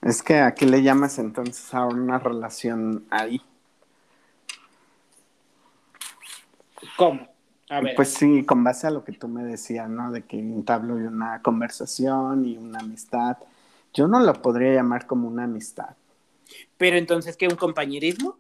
Es 0.03 0.23
que 0.23 0.39
a 0.39 0.55
qué 0.55 0.67
le 0.67 0.83
llamas 0.83 1.19
entonces 1.19 1.75
a 1.75 1.85
una 1.85 2.21
relación 2.21 3.07
ahí. 3.11 3.43
¿Cómo? 6.97 7.34
Pues 7.97 8.11
sí, 8.11 8.45
con 8.45 8.63
base 8.63 8.87
a 8.87 8.91
lo 8.91 9.05
que 9.05 9.13
tú 9.13 9.27
me 9.27 9.43
decías, 9.43 9.89
¿no? 9.89 10.11
De 10.11 10.23
que 10.23 10.39
entablo 10.39 10.95
una 10.95 11.41
conversación 11.41 12.45
y 12.45 12.59
una 12.59 12.81
amistad. 12.81 13.39
Yo 13.95 14.07
no 14.07 14.21
lo 14.21 14.35
podría 14.35 14.75
llamar 14.75 15.07
como 15.07 15.29
una 15.29 15.45
amistad. 15.45 15.97
Pero 16.77 16.97
entonces, 16.97 17.37
¿qué? 17.37 17.49
¿Un 17.49 17.57
compañerismo? 17.57 18.37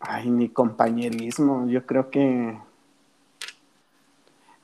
Ay, 0.00 0.28
ni 0.28 0.50
compañerismo. 0.50 1.66
Yo 1.68 1.86
creo 1.86 2.10
que. 2.10 2.58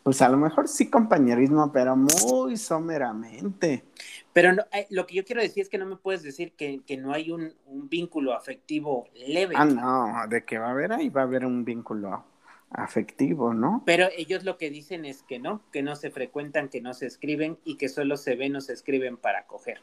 Pues 0.03 0.21
a 0.23 0.29
lo 0.29 0.37
mejor 0.37 0.69
sí 0.69 0.91
compañerismo, 0.91 1.73
pero 1.73 1.97
muy 1.97 2.57
someramente. 2.57 3.85
Pero 4.33 4.53
eh, 4.73 4.87
lo 4.91 5.07
que 5.07 5.15
yo 5.15 5.25
quiero 5.25 5.41
decir 5.41 5.63
es 5.63 5.69
que 5.69 5.79
no 5.79 5.87
me 5.87 5.97
puedes 5.97 6.23
decir 6.23 6.53
que, 6.53 6.83
no 6.99 7.13
hay 7.13 7.31
un, 7.31 7.53
un, 7.67 7.89
vínculo 7.89 8.35
afectivo 8.35 9.09
leve. 9.15 9.55
Ah, 9.57 9.65
no, 9.65 10.29
de 10.29 10.45
que 10.45 10.59
va 10.59 10.69
a 10.69 10.71
haber 10.71 10.93
ahí, 10.93 11.09
va 11.11 11.23
a 11.23 11.25
haber 11.25 11.45
un 11.45 11.65
vínculo 11.65 12.25
afectivo, 12.71 13.53
¿no? 13.53 13.83
Pero 13.85 14.09
ellos 14.17 14.45
lo 14.45 14.57
que 14.57 14.71
dicen 14.71 15.05
es 15.05 15.23
que 15.23 15.39
no, 15.39 15.63
que 15.73 15.83
no 15.83 15.97
se 15.97 16.11
frecuentan, 16.11 16.69
que 16.69 16.81
no 16.81 16.95
se 16.95 17.07
escriben 17.07 17.59
y 17.65 17.77
que 17.77 17.89
solo 17.89 18.17
se 18.17 18.37
ven 18.37 18.57
o 18.57 18.61
se 18.61 18.73
escriben 18.73 19.17
para 19.17 19.47
coger. 19.47 19.83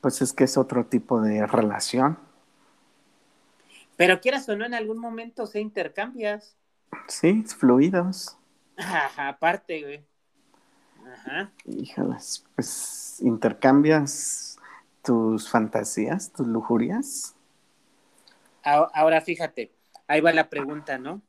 Pues 0.00 0.22
es 0.22 0.32
que 0.32 0.44
es 0.44 0.56
otro 0.56 0.86
tipo 0.86 1.20
de 1.20 1.46
relación. 1.46 2.18
Pero 3.96 4.20
quieras 4.20 4.48
o 4.48 4.56
no, 4.56 4.64
en 4.64 4.74
algún 4.74 4.98
momento 4.98 5.46
se 5.46 5.60
intercambias. 5.60 6.56
Sí, 7.06 7.44
fluidos. 7.44 8.36
Ajá, 8.76 9.28
aparte, 9.28 9.82
güey. 9.82 10.04
Ajá. 11.12 11.52
Híjolas, 11.64 12.44
pues 12.54 13.18
intercambias 13.20 14.58
tus 15.02 15.48
fantasías, 15.50 16.32
tus 16.32 16.46
lujurias. 16.46 17.34
Ahora 18.62 19.20
fíjate, 19.20 19.72
Ahí 20.10 20.20
va 20.20 20.32
la 20.32 20.50
pregunta, 20.50 20.98
¿no? 20.98 21.22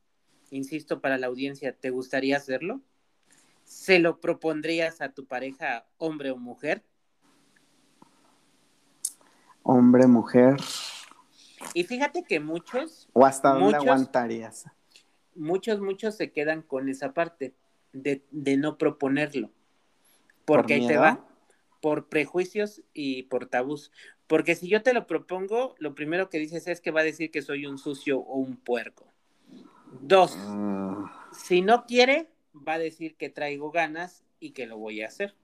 Insisto 0.50 1.02
para 1.02 1.20
la 1.20 1.28
audiencia, 1.28 1.72
¿te 1.72 1.92
gustaría 1.92 2.38
hacerlo? 2.38 2.82
¿Se 3.64 4.00
lo 4.00 4.20
propondrías 4.20 5.02
a 5.02 5.10
tu 5.10 5.28
pareja, 5.28 5.86
hombre 5.98 6.32
o 6.32 6.38
mujer? 6.38 6.84
Hombre, 9.62 10.08
mujer. 10.08 10.56
Y 11.76 11.84
fíjate 11.84 12.24
que 12.24 12.40
muchos... 12.40 13.08
¿O 13.14 13.24
hasta 13.24 13.54
dónde 13.54 13.76
aguantarías? 13.76 14.66
Muchos, 15.36 15.80
muchos 15.80 16.18
se 16.18 16.32
quedan 16.32 16.64
con 16.64 16.90
esa 16.90 17.14
parte 17.14 17.54
de, 17.94 18.24
no 18.32 18.80
proponerlo. 18.80 19.52
Porque 20.44 20.74
ahí 20.74 20.88
te 20.88 20.98
va 20.98 21.24
por 21.82 22.10
prejuicios 22.10 22.82
y 22.96 23.24
por 23.24 23.46
tabús. 23.46 23.92
Porque 24.32 24.56
si 24.56 24.70
yo 24.70 24.82
te 24.82 24.94
lo 24.94 25.08
propongo, 25.08 25.76
lo 25.78 25.94
primero 25.94 26.30
que 26.30 26.38
dices 26.38 26.66
es 26.70 26.80
que 26.80 26.90
va 26.90 27.02
a 27.02 27.04
decir 27.04 27.32
que 27.32 27.42
soy 27.42 27.66
un 27.66 27.78
sucio 27.78 28.20
o 28.20 28.38
un 28.38 28.56
puerco. 28.56 29.06
Dos, 30.00 30.38
ah. 30.38 31.28
si 31.34 31.62
no 31.62 31.86
quiere, 31.86 32.30
va 32.56 32.76
a 32.76 32.80
decir 32.80 33.18
que 33.18 33.30
traigo 33.30 33.72
ganas 33.72 34.24
y 34.40 34.52
que 34.52 34.68
lo 34.68 34.78
voy 34.78 35.02
a 35.02 35.08
hacer. 35.08 35.36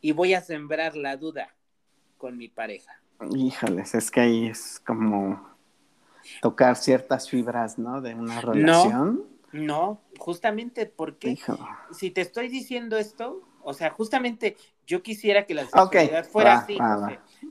Y 0.00 0.10
voy 0.10 0.34
a 0.34 0.40
sembrar 0.40 0.96
la 0.96 1.16
duda 1.16 1.54
con 2.18 2.36
mi 2.36 2.48
pareja. 2.48 3.00
Híjales, 3.32 3.94
es 3.94 4.10
que 4.10 4.22
ahí 4.22 4.46
es 4.48 4.82
como 4.84 5.48
tocar 6.42 6.74
ciertas 6.74 7.30
fibras, 7.30 7.78
¿no? 7.78 8.00
De 8.00 8.12
una 8.12 8.40
relación. 8.40 9.24
No, 9.52 9.62
no 9.62 10.00
justamente 10.18 10.86
porque 10.86 11.38
si 11.92 12.10
te 12.10 12.22
estoy 12.22 12.48
diciendo 12.48 12.98
esto, 12.98 13.48
o 13.62 13.72
sea, 13.72 13.90
justamente 13.90 14.56
yo 14.86 15.02
quisiera 15.02 15.46
que 15.46 15.54
la 15.54 15.66
sexualidad 15.66 16.24
fuera 16.24 16.58
así, 16.58 16.78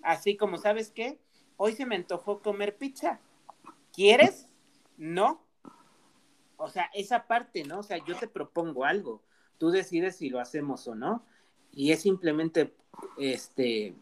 así 0.03 0.37
como, 0.37 0.57
¿sabes 0.57 0.91
qué? 0.91 1.19
Hoy 1.57 1.73
se 1.73 1.85
me 1.85 1.95
antojó 1.95 2.41
comer 2.41 2.77
pizza. 2.77 3.19
¿Quieres? 3.93 4.47
No. 4.97 5.41
O 6.57 6.69
sea, 6.69 6.89
esa 6.93 7.27
parte, 7.27 7.63
¿no? 7.63 7.79
O 7.79 7.83
sea, 7.83 7.97
yo 8.05 8.17
te 8.17 8.27
propongo 8.27 8.85
algo. 8.85 9.21
Tú 9.57 9.71
decides 9.71 10.17
si 10.17 10.29
lo 10.29 10.39
hacemos 10.39 10.87
o 10.87 10.95
no. 10.95 11.23
Y 11.71 11.91
es 11.91 12.01
simplemente, 12.01 12.73
este, 13.17 13.93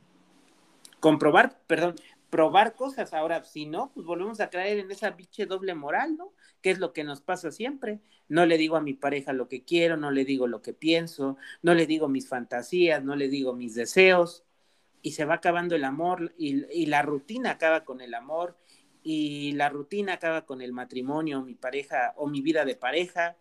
comprobar, 1.00 1.60
perdón, 1.68 1.96
probar 2.30 2.76
cosas. 2.76 3.14
Ahora, 3.14 3.44
si 3.44 3.66
no, 3.66 3.92
pues 3.94 4.06
volvemos 4.06 4.40
a 4.40 4.50
caer 4.50 4.80
en 4.80 4.92
esa 4.92 5.12
biche 5.12 5.46
doble 5.46 5.76
moral, 5.76 6.18
¿no? 6.18 6.34
Que 6.62 6.72
es 6.72 6.80
lo 6.80 6.94
que 6.94 7.04
nos 7.04 7.22
pasa 7.22 7.52
siempre. 7.52 8.02
No 8.28 8.46
le 8.46 8.58
digo 8.58 8.76
a 8.76 8.82
mi 8.82 8.94
pareja 8.94 9.34
lo 9.34 9.48
que 9.48 9.64
quiero, 9.64 9.98
no 9.98 10.12
le 10.12 10.26
digo 10.26 10.48
lo 10.48 10.62
que 10.62 10.74
pienso, 10.74 11.38
no 11.62 11.74
le 11.74 11.86
digo 11.86 12.08
mis 12.10 12.28
fantasías, 12.28 13.04
no 13.04 13.16
le 13.16 13.30
digo 13.30 13.54
mis 13.54 13.76
deseos. 13.76 14.44
Y 15.02 15.12
se 15.12 15.26
va 15.26 15.36
acabando 15.36 15.76
el 15.76 15.86
amor 15.86 16.34
y, 16.38 16.86
la 16.88 17.02
rutina 17.02 17.52
acaba 17.52 17.86
con 17.86 18.02
el 18.02 18.14
amor 18.14 18.58
y 19.04 19.54
la 19.54 19.70
rutina 19.70 20.14
acaba 20.14 20.46
con 20.46 20.62
el 20.62 20.74
matrimonio, 20.74 21.42
mi 21.44 21.56
pareja 21.56 22.14
o 22.18 22.28
mi 22.28 22.42
vida 22.42 22.66
de 22.66 22.76
pareja 22.76 23.38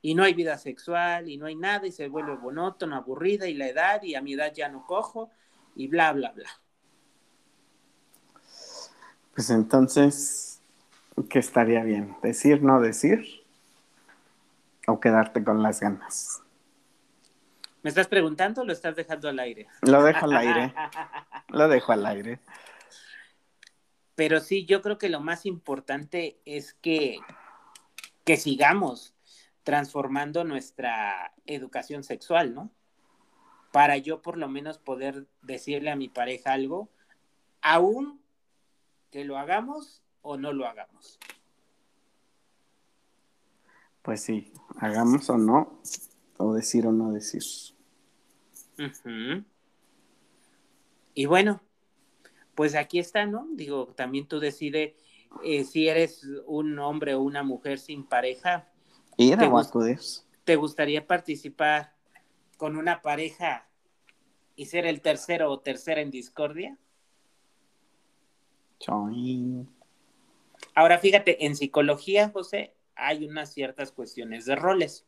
y 0.00 0.14
no 0.14 0.22
hay 0.22 0.34
vida 0.34 0.56
sexual 0.56 1.28
y 1.28 1.36
no 1.36 1.46
hay 1.46 1.56
nada 1.56 1.86
y 1.86 1.92
se 1.92 2.08
vuelve 2.08 2.36
monótono, 2.36 2.96
aburrida 2.96 3.48
y 3.48 3.54
la 3.54 3.68
edad 3.68 4.02
y 4.02 4.14
a 4.14 4.22
mi 4.22 4.34
edad 4.34 4.52
ya 4.54 4.68
no 4.68 4.86
cojo 4.86 5.30
y 5.74 5.88
bla, 5.88 6.12
bla, 6.12 6.32
bla. 6.32 6.59
Pues 9.34 9.50
entonces, 9.50 10.60
¿qué 11.28 11.38
estaría 11.38 11.82
bien? 11.82 12.16
¿Decir, 12.22 12.62
no 12.62 12.80
decir? 12.80 13.42
¿O 14.86 15.00
quedarte 15.00 15.44
con 15.44 15.62
las 15.62 15.80
ganas? 15.80 16.42
¿Me 17.82 17.88
estás 17.88 18.08
preguntando 18.08 18.62
o 18.62 18.64
lo 18.64 18.72
estás 18.72 18.94
dejando 18.96 19.28
al 19.28 19.38
aire? 19.38 19.66
Lo 19.82 20.02
dejo 20.02 20.26
al 20.26 20.36
aire. 20.36 20.74
lo 21.48 21.68
dejo 21.68 21.92
al 21.92 22.06
aire. 22.06 22.40
Pero 24.14 24.40
sí, 24.40 24.66
yo 24.66 24.82
creo 24.82 24.98
que 24.98 25.08
lo 25.08 25.20
más 25.20 25.46
importante 25.46 26.38
es 26.44 26.74
que, 26.74 27.18
que 28.24 28.36
sigamos 28.36 29.14
transformando 29.62 30.44
nuestra 30.44 31.32
educación 31.46 32.04
sexual, 32.04 32.54
¿no? 32.54 32.70
Para 33.72 33.96
yo 33.96 34.20
por 34.20 34.36
lo 34.36 34.48
menos 34.48 34.78
poder 34.78 35.26
decirle 35.40 35.90
a 35.90 35.96
mi 35.96 36.08
pareja 36.08 36.52
algo, 36.52 36.90
aún 37.62 38.19
que 39.10 39.24
lo 39.24 39.38
hagamos 39.38 40.02
o 40.22 40.36
no 40.36 40.52
lo 40.52 40.66
hagamos. 40.66 41.18
Pues 44.02 44.22
sí, 44.22 44.52
hagamos 44.78 45.28
o 45.28 45.36
no, 45.36 45.80
o 46.38 46.54
decir 46.54 46.86
o 46.86 46.92
no 46.92 47.12
decir. 47.12 47.42
Y 51.14 51.26
bueno, 51.26 51.60
pues 52.54 52.74
aquí 52.74 52.98
está, 52.98 53.26
¿no? 53.26 53.46
Digo, 53.52 53.88
también 53.94 54.26
tú 54.26 54.40
decides 54.40 54.94
eh, 55.44 55.64
si 55.64 55.88
eres 55.88 56.26
un 56.46 56.78
hombre 56.78 57.14
o 57.14 57.20
una 57.20 57.42
mujer 57.42 57.78
sin 57.78 58.06
pareja. 58.06 58.68
Te, 59.16 59.48
¿Te 60.44 60.56
gustaría 60.56 61.06
participar 61.06 61.94
con 62.56 62.76
una 62.76 63.02
pareja 63.02 63.68
y 64.56 64.66
ser 64.66 64.86
el 64.86 65.02
tercero 65.02 65.50
o 65.50 65.60
tercera 65.60 66.00
en 66.00 66.10
discordia? 66.10 66.78
Ahora 70.74 70.98
fíjate, 70.98 71.44
en 71.44 71.56
psicología, 71.56 72.30
José, 72.30 72.74
hay 72.94 73.26
unas 73.26 73.52
ciertas 73.52 73.92
cuestiones 73.92 74.44
de 74.46 74.56
roles. 74.56 75.06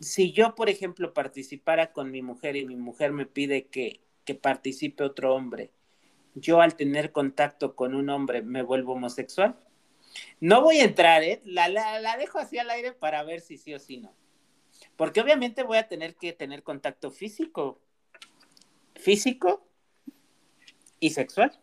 Si 0.00 0.32
yo, 0.32 0.54
por 0.54 0.68
ejemplo, 0.68 1.14
participara 1.14 1.92
con 1.92 2.10
mi 2.10 2.22
mujer 2.22 2.56
y 2.56 2.66
mi 2.66 2.76
mujer 2.76 3.12
me 3.12 3.26
pide 3.26 3.66
que, 3.66 4.00
participe 4.40 5.04
otro 5.04 5.34
hombre, 5.34 5.70
yo 6.34 6.60
al 6.60 6.76
tener 6.76 7.12
contacto 7.12 7.76
con 7.76 7.94
un 7.94 8.10
hombre 8.10 8.42
me 8.42 8.62
vuelvo 8.62 8.94
homosexual. 8.94 9.58
No 10.40 10.62
voy 10.62 10.78
a 10.78 10.84
entrar, 10.84 11.22
¿eh? 11.22 11.40
La, 11.44 11.68
la, 11.68 12.00
la 12.00 12.16
dejo 12.16 12.38
así 12.38 12.58
al 12.58 12.70
aire 12.70 12.92
para 12.92 13.22
ver 13.22 13.40
si 13.40 13.56
sí 13.56 13.72
o 13.74 13.78
si 13.78 13.98
no. 13.98 14.14
Porque 14.96 15.20
obviamente 15.20 15.62
voy 15.62 15.78
a 15.78 15.88
tener 15.88 16.16
que 16.16 16.32
tener 16.32 16.62
contacto 16.62 17.10
físico, 17.10 17.80
físico 18.94 19.66
y 21.00 21.10
sexual, 21.10 21.58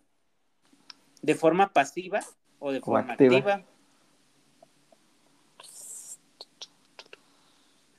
de 1.23 1.35
forma 1.35 1.73
pasiva 1.73 2.19
o 2.59 2.71
de 2.71 2.81
forma 2.81 3.13
activa. 3.13 3.63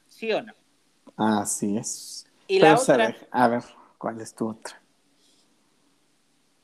¿Sí 0.09 0.31
o 0.33 0.43
no? 0.43 0.55
Así 1.17 1.77
es. 1.77 2.27
Y 2.47 2.61
la 2.61 2.79
otra. 2.79 3.17
A 3.31 3.49
ver, 3.49 3.65
¿cuál 3.99 4.21
es 4.21 4.35
tu 4.35 4.49
otra? 4.49 4.81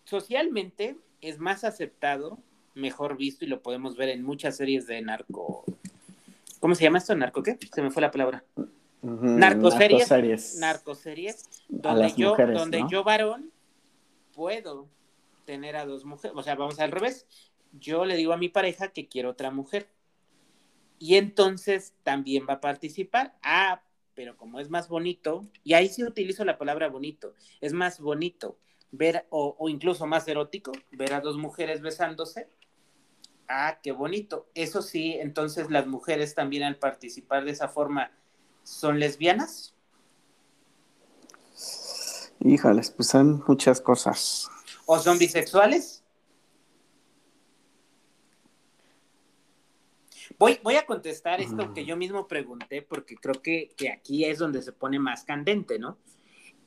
Socialmente 0.05 0.97
es 1.21 1.39
más 1.39 1.65
aceptado, 1.65 2.39
mejor 2.75 3.17
visto, 3.17 3.45
y 3.45 3.49
lo 3.49 3.63
podemos 3.63 3.97
ver 3.97 4.11
en 4.11 4.23
muchas 4.23 4.57
series 4.57 4.87
de 4.87 5.01
narco. 5.01 5.65
¿Cómo 6.61 6.75
se 6.75 6.85
llama 6.85 6.99
esto? 6.99 7.15
¿Narco 7.15 7.43
qué? 7.43 7.59
Se 7.73 7.81
me 7.81 7.91
fue 7.91 8.03
la 8.03 8.11
palabra. 8.11 8.45
narcoseries. 9.03 10.57
Narcoseries. 10.59 11.49
donde 11.69 12.13
yo, 12.13 12.37
donde 12.37 12.85
yo 12.91 13.03
varón 13.03 13.51
puedo 14.35 14.87
tener 15.51 15.75
a 15.75 15.85
dos 15.85 16.05
mujeres. 16.05 16.37
O 16.37 16.45
sea, 16.45 16.55
vamos 16.55 16.79
al 16.79 16.93
revés. 16.93 17.27
Yo 17.73 18.05
le 18.05 18.15
digo 18.15 18.33
a 18.33 18.37
mi 18.37 18.49
pareja 18.49 18.93
que 18.93 19.09
quiero 19.09 19.31
otra 19.31 19.51
mujer. 19.51 19.89
Y 21.01 21.17
entonces 21.17 21.93
también 22.05 22.47
va 22.49 22.55
a 22.55 22.61
participar. 22.61 23.37
Ah, 23.43 23.83
pero 24.15 24.37
como 24.37 24.61
es 24.61 24.71
más 24.71 24.89
bonito, 24.89 25.49
y 25.65 25.75
ahí 25.75 25.89
sí 25.89 26.05
utilizo 26.05 26.45
la 26.45 26.57
palabra 26.57 26.89
bonito, 26.89 27.35
es 27.61 27.73
más 27.73 27.99
bonito 27.99 28.59
ver, 28.93 29.27
o, 29.31 29.69
incluso 29.69 30.07
más 30.07 30.29
erótico, 30.29 30.71
ver 30.93 31.15
a 31.15 31.21
dos 31.21 31.37
mujeres 31.37 31.81
besándose. 31.81 32.49
Ah, 33.49 33.81
qué 33.83 33.91
bonito. 33.91 34.47
Eso 34.55 34.83
sí, 34.83 35.15
entonces 35.15 35.69
las 35.69 35.89
mujeres 35.89 36.37
también 36.37 36.63
al 36.63 36.77
participar 36.77 37.45
de 37.45 37.51
esa 37.51 37.67
forma 37.67 38.13
son 38.63 39.01
lesbianas. 39.01 39.75
Híjales, 42.39 42.93
pues 42.93 43.09
son 43.09 43.43
muchas 43.49 43.81
cosas. 43.81 44.49
¿O 44.93 44.99
son 44.99 45.19
bisexuales? 45.19 46.03
Voy, 50.37 50.59
voy 50.65 50.75
a 50.75 50.85
contestar 50.85 51.41
esto 51.41 51.73
que 51.73 51.85
yo 51.85 51.97
mismo 51.97 52.27
pregunté 52.27 52.83
porque 52.83 53.15
creo 53.15 53.41
que, 53.41 53.73
aquí 53.97 54.25
es 54.25 54.41
donde 54.41 54.63
se 54.63 54.73
pone 54.73 54.99
más 54.99 55.23
candente, 55.23 55.79
¿no? 55.79 55.97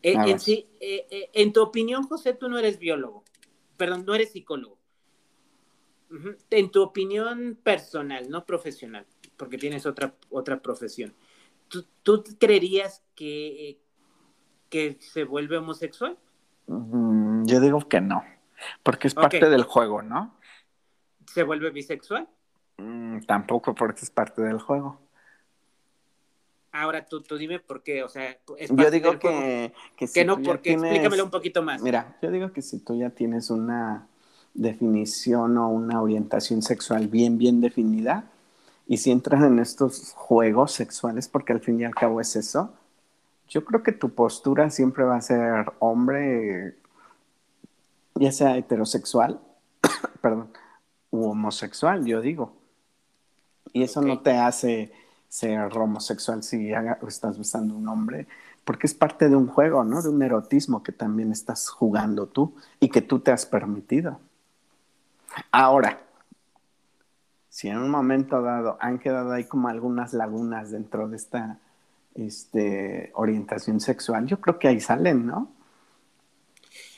Eh, 0.01 0.13
en, 0.13 0.39
sí, 0.39 0.69
eh, 0.79 1.05
eh, 1.09 1.31
en 1.33 1.51
tu 1.51 1.62
opinión, 1.62 2.03
José, 2.03 2.33
tú 2.33 2.47
no 2.47 2.57
eres 2.57 2.79
biólogo, 2.79 3.25
perdón, 3.75 4.05
no 4.05 4.15
eres 4.15 4.31
psicólogo. 4.31 4.77
En 6.49 6.71
tu 6.71 6.81
opinión 6.81 7.59
personal, 7.62 8.29
no 8.29 8.45
profesional, 8.45 9.05
porque 9.36 9.57
tienes 9.57 9.86
otra, 9.86 10.15
otra 10.29 10.62
profesión, 10.62 11.13
¿tú, 11.67 12.23
creerías 12.39 13.03
que, 13.15 13.81
que 14.69 14.95
se 15.01 15.25
vuelve 15.25 15.57
homosexual? 15.57 16.17
Mm, 16.67 17.45
yo 17.45 17.60
digo 17.60 17.88
que 17.88 18.02
no, 18.02 18.23
porque 18.84 19.08
es 19.08 19.13
parte 19.13 19.49
del 19.49 19.63
juego, 19.63 20.02
¿no? 20.02 20.36
¿Se 21.28 21.43
vuelve 21.43 21.71
bisexual? 21.71 22.28
Mm, 22.78 23.21
tampoco 23.21 23.76
porque 23.76 24.02
es 24.02 24.10
parte 24.10 24.41
del 24.41 24.60
juego. 24.60 24.99
Ahora 26.71 27.06
tú, 27.06 27.21
tú 27.21 27.38
dime 27.38 27.60
por 27.60 27.84
qué, 27.84 28.04
o 28.04 28.10
sea, 28.10 28.36
es 28.58 28.71
yo 28.71 28.89
digo 28.89 29.19
que, 29.19 29.73
que, 29.95 30.26
no, 30.26 30.41
porque 30.41 30.71
explícamelo 30.71 31.26
un 31.26 31.30
poquito 31.30 31.62
más. 31.62 31.82
Mira, 31.84 32.17
yo 32.21 32.32
digo 32.32 32.52
que 32.52 32.63
si 32.63 32.80
tú 32.80 32.97
ya 32.97 33.12
tienes 33.12 33.52
una 33.52 34.08
definición 34.56 35.58
o 35.58 35.69
una 35.69 36.02
orientación 36.02 36.63
sexual 36.63 37.08
bien, 37.08 37.38
bien 37.38 37.62
definida, 37.62 38.26
y 38.88 38.97
si 38.97 39.12
entras 39.12 39.43
en 39.43 39.60
estos 39.60 40.13
juegos 40.13 40.71
sexuales, 40.71 41.28
porque 41.28 41.54
al 41.54 41.60
fin 41.60 41.80
y 41.80 41.86
al 41.86 41.93
cabo 41.93 42.19
es 42.19 42.36
eso, 42.36 42.73
yo 43.49 43.65
creo 43.65 43.84
que 43.84 43.91
tu 43.91 44.13
postura 44.13 44.69
siempre 44.69 45.03
va 45.03 45.17
a 45.17 45.21
ser 45.21 45.73
hombre, 45.79 46.77
ya 48.15 48.32
sea 48.32 48.58
heterosexual, 48.58 49.39
perdón, 50.21 50.49
u 51.12 51.25
homosexual, 51.25 52.06
yo 52.06 52.21
digo. 52.21 52.53
Y 53.71 53.84
eso 53.84 54.01
no 54.01 54.19
te 54.21 54.38
hace 54.38 54.91
ser 55.27 55.75
homosexual 55.77 56.43
si 56.43 56.71
estás 57.08 57.38
besando 57.38 57.73
a 57.73 57.77
un 57.77 57.88
hombre, 57.88 58.27
porque 58.65 58.88
es 58.88 58.93
parte 58.93 59.29
de 59.29 59.36
un 59.36 59.47
juego, 59.47 59.84
¿no? 59.84 60.01
De 60.01 60.10
un 60.10 60.21
erotismo 60.21 60.84
que 60.84 60.91
también 60.91 61.32
estás 61.32 61.69
jugando 61.69 62.27
tú 62.27 62.56
y 62.79 62.89
que 62.89 63.01
tú 63.01 63.19
te 63.19 63.32
has 63.32 63.45
permitido. 63.45 64.19
Ahora, 65.51 65.99
si 67.49 67.67
en 67.67 67.77
un 67.77 67.89
momento 67.89 68.41
dado 68.41 68.77
han 68.79 68.99
quedado 68.99 69.32
ahí 69.32 69.43
como 69.43 69.67
algunas 69.67 70.13
lagunas 70.13 70.71
dentro 70.71 71.08
de 71.08 71.17
esta 71.17 71.60
este, 72.15 73.12
orientación 73.15 73.80
sexual, 73.80 74.26
yo 74.26 74.39
creo 74.39 74.60
que 74.60 74.67
ahí 74.67 74.80
salen, 74.80 75.26
¿no? 75.26 75.56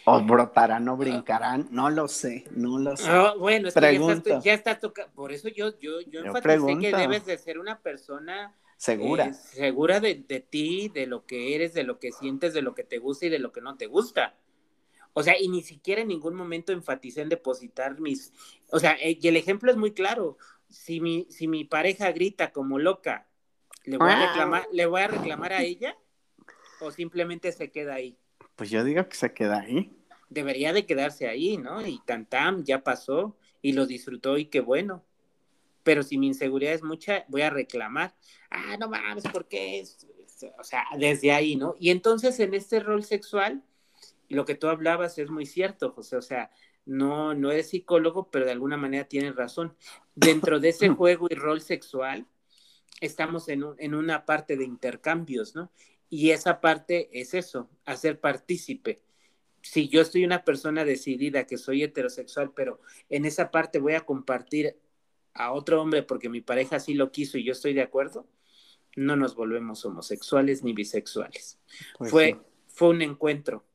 O 0.08 0.22
brotarán 0.22 0.88
o 0.88 0.98
brincarán, 0.98 1.68
no 1.72 1.90
lo 1.90 2.08
sé, 2.08 2.46
no 2.52 2.78
lo 2.78 2.96
sé. 2.96 3.08
Ah, 3.10 3.34
bueno, 3.38 3.68
es 3.70 3.74
que 3.74 4.40
ya 4.44 4.54
está, 4.54 4.80
tocando, 4.80 5.12
por 5.14 5.32
eso 5.32 5.48
yo, 5.50 5.78
yo, 5.80 6.00
yo, 6.02 6.22
enfaticé 6.22 6.78
que 6.80 6.96
debes 6.96 7.26
de 7.26 7.38
ser 7.40 7.58
una 7.58 7.80
persona 7.80 8.56
segura, 8.78 9.26
eh, 9.26 9.34
segura 9.34 10.00
de, 10.00 10.24
de, 10.28 10.42
ti, 10.42 10.90
de 10.94 11.08
lo 11.08 11.26
que 11.26 11.56
eres, 11.56 11.74
de 11.74 11.84
lo 11.84 11.98
que 11.98 12.12
sientes, 12.12 12.54
de 12.54 12.62
lo 12.62 12.76
que 12.76 12.84
te 12.84 13.00
gusta 13.00 13.26
y 13.26 13.30
de 13.30 13.40
lo 13.40 13.52
que 13.52 13.62
no 13.62 13.78
te 13.78 13.88
gusta. 13.88 14.36
O 15.14 15.24
sea, 15.24 15.40
y 15.40 15.48
ni 15.48 15.64
siquiera 15.64 16.02
en 16.02 16.10
ningún 16.10 16.36
momento 16.36 16.74
enfaticé 16.74 17.22
en 17.22 17.30
depositar 17.30 18.00
mis, 18.00 18.34
o 18.70 18.80
sea, 18.80 18.98
eh, 19.02 19.18
y 19.20 19.28
el 19.28 19.38
ejemplo 19.38 19.72
es 19.72 19.78
muy 19.78 19.94
claro. 19.94 20.38
Si 20.70 21.00
mi, 21.00 21.26
si 21.30 21.48
mi 21.48 21.64
pareja 21.64 22.12
grita 22.12 22.52
como 22.52 22.80
loca, 22.80 23.26
¿le 23.86 23.98
voy 23.98 24.12
a 24.12 24.28
reclamar, 24.28 24.68
¿le 24.72 24.86
voy 24.86 25.02
a 25.02 25.08
reclamar 25.08 25.54
a 25.54 25.64
ella? 25.64 25.98
¿O 26.82 26.92
simplemente 26.92 27.52
se 27.52 27.72
queda 27.72 27.96
ahí? 27.96 28.18
Pues 28.56 28.70
yo 28.70 28.84
digo 28.84 29.08
que 29.08 29.16
se 29.16 29.34
queda 29.34 29.62
ahí. 29.62 29.92
Debería 30.30 30.74
de 30.74 30.86
quedarse 30.86 31.28
ahí, 31.28 31.58
¿no? 31.58 31.86
Y 31.86 32.02
tantam, 32.06 32.64
ya 32.64 32.84
pasó 32.84 33.38
y 33.62 33.74
lo 33.74 33.86
disfrutó 33.86 34.38
y 34.38 34.46
qué 34.46 34.60
bueno. 34.60 35.04
Pero 35.84 36.04
si 36.04 36.18
mi 36.18 36.28
inseguridad 36.28 36.74
es 36.74 36.84
mucha, 36.84 37.26
voy 37.28 37.42
a 37.42 37.50
reclamar. 37.50 38.16
Ah, 38.50 38.76
no 38.78 38.90
mames, 38.90 39.24
¿por 39.26 39.48
qué? 39.48 39.84
O 40.58 40.64
sea, 40.64 40.84
desde 40.98 41.32
ahí, 41.32 41.56
¿no? 41.56 41.76
Y 41.80 41.92
entonces 41.92 42.40
en 42.40 42.54
este 42.54 42.80
rol 42.80 43.04
sexual, 43.04 43.64
lo 44.30 44.46
que 44.46 44.56
tú 44.56 44.68
hablabas 44.68 45.18
es 45.18 45.30
muy 45.30 45.46
cierto, 45.46 45.92
José. 45.92 46.18
O 46.18 46.22
sea, 46.22 46.52
no, 46.86 47.34
no 47.34 47.52
eres 47.52 47.70
psicólogo, 47.70 48.30
pero 48.32 48.46
de 48.46 48.52
alguna 48.52 48.78
manera 48.78 49.06
tienes 49.06 49.36
razón. 49.36 49.76
Dentro 50.16 50.60
de 50.60 50.70
ese 50.70 50.90
juego 50.90 51.28
y 51.30 51.36
rol 51.36 51.62
sexual, 51.62 52.28
estamos 53.02 53.50
en, 53.50 53.64
en 53.78 53.96
una 53.96 54.26
parte 54.26 54.58
de 54.58 54.66
intercambios, 54.66 55.56
¿no? 55.56 55.72
Y 56.10 56.32
esa 56.32 56.62
parte 56.62 57.10
es 57.12 57.34
eso, 57.34 57.70
hacer 57.86 58.20
partícipe. 58.20 59.02
Si 59.62 59.90
yo 59.90 60.06
soy 60.06 60.24
una 60.24 60.44
persona 60.44 60.86
decidida 60.86 61.46
que 61.46 61.58
soy 61.58 61.84
heterosexual, 61.84 62.52
pero 62.56 62.80
en 63.10 63.26
esa 63.26 63.50
parte 63.52 63.80
voy 63.80 63.94
a 63.94 64.02
compartir 64.02 64.78
a 65.34 65.52
otro 65.52 65.82
hombre 65.82 66.04
porque 66.04 66.30
mi 66.30 66.42
pareja 66.42 66.80
sí 66.80 66.94
lo 66.94 67.12
quiso 67.12 67.38
y 67.38 67.44
yo 67.44 67.52
estoy 67.52 67.74
de 67.74 67.82
acuerdo, 67.82 68.28
no 68.96 69.16
nos 69.16 69.36
volvemos 69.36 69.84
homosexuales 69.86 70.64
ni 70.64 70.74
bisexuales. 70.74 71.60
Pues 71.98 72.12
fue, 72.12 72.40
fue 72.68 72.90
un 72.90 73.02
encuentro. 73.02 73.66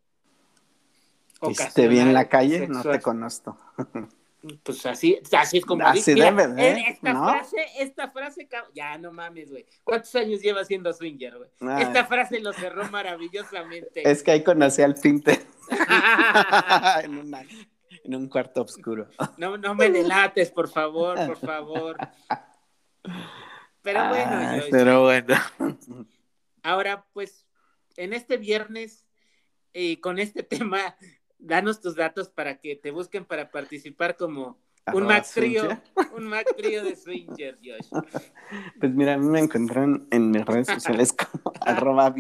¿Viste 1.47 1.89
bien 1.89 2.13
la 2.13 2.29
calle? 2.29 2.69
No 2.69 2.83
te 2.83 3.01
conozco. 3.01 3.59
Pues 4.63 4.87
así, 4.87 5.21
así 5.33 5.59
es 5.59 5.65
como 5.67 5.85
así 5.87 6.15
debe, 6.15 6.45
esta 6.89 7.13
frase, 7.13 7.57
esta 7.79 8.11
frase, 8.11 8.49
ya 8.75 8.97
no 8.97 9.13
mames, 9.13 9.51
güey. 9.51 9.67
¿Cuántos 9.85 10.15
años 10.15 10.41
lleva 10.41 10.65
siendo 10.65 10.93
swinger, 10.93 11.37
güey? 11.37 11.51
Esta 11.83 12.07
frase 12.07 12.41
lo 12.41 12.53
cerró 12.53 12.89
maravillosamente. 12.91 14.09
Es 14.09 14.23
que 14.23 14.31
ahí 14.31 14.43
conocí 14.43 14.81
al 14.83 14.95
Pinter. 14.95 15.41
en, 17.05 17.35
en 18.05 18.15
un 18.15 18.29
cuarto 18.29 18.63
oscuro. 18.63 19.09
No, 19.37 19.59
no 19.59 19.75
me 19.75 19.91
delates, 19.91 20.51
por 20.51 20.69
favor, 20.69 21.17
por 21.27 21.39
favor. 21.39 21.97
Pero 23.83 24.09
bueno, 24.09 24.63
pero 24.71 25.03
bueno. 25.03 25.37
Ahora, 26.63 27.07
pues, 27.13 27.47
en 27.97 28.13
este 28.13 28.37
viernes, 28.37 29.07
y 29.73 29.97
con 29.99 30.19
este 30.19 30.43
tema 30.43 30.97
danos 31.41 31.81
tus 31.81 31.97
datos 31.97 32.29
para 32.29 32.59
que 32.59 32.77
te 32.77 32.91
busquen 32.91 33.25
para 33.25 33.51
participar 33.51 34.17
como 34.17 34.59
un 34.93 35.05
Mac 35.05 35.27
Trio, 35.33 35.69
un 36.17 36.27
Mac 36.27 36.47
Trio 36.57 36.85
de 36.85 36.97
Swingers, 36.97 37.59
Josh. 37.63 38.03
Pues 38.81 38.93
mira, 38.93 39.15
a 39.15 39.19
mí 39.19 39.27
me 39.27 39.39
encuentran 39.39 40.09
en 40.11 40.31
mis 40.31 40.45
redes 40.45 40.67
sociales 40.67 41.13
como 41.13 41.53
arroba 41.61 42.13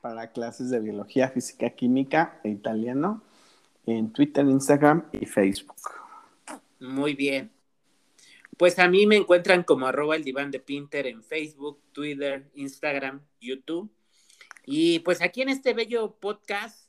para 0.00 0.30
clases 0.30 0.70
de 0.70 0.78
biología, 0.78 1.28
física, 1.28 1.70
química 1.70 2.40
e 2.44 2.50
italiano 2.50 3.22
en 3.86 4.12
Twitter, 4.12 4.44
Instagram 4.44 5.08
y 5.12 5.26
Facebook. 5.26 5.74
Muy 6.78 7.14
bien. 7.14 7.50
Pues 8.56 8.78
a 8.78 8.88
mí 8.88 9.06
me 9.06 9.16
encuentran 9.16 9.62
como 9.62 9.86
arroba 9.86 10.16
el 10.16 10.24
diván 10.24 10.50
de 10.50 10.60
Pinter 10.60 11.06
en 11.06 11.22
Facebook, 11.22 11.80
Twitter, 11.92 12.48
Instagram, 12.54 13.20
YouTube. 13.40 13.90
Y 14.64 15.00
pues 15.00 15.22
aquí 15.22 15.42
en 15.42 15.48
este 15.48 15.74
bello 15.74 16.16
podcast 16.20 16.87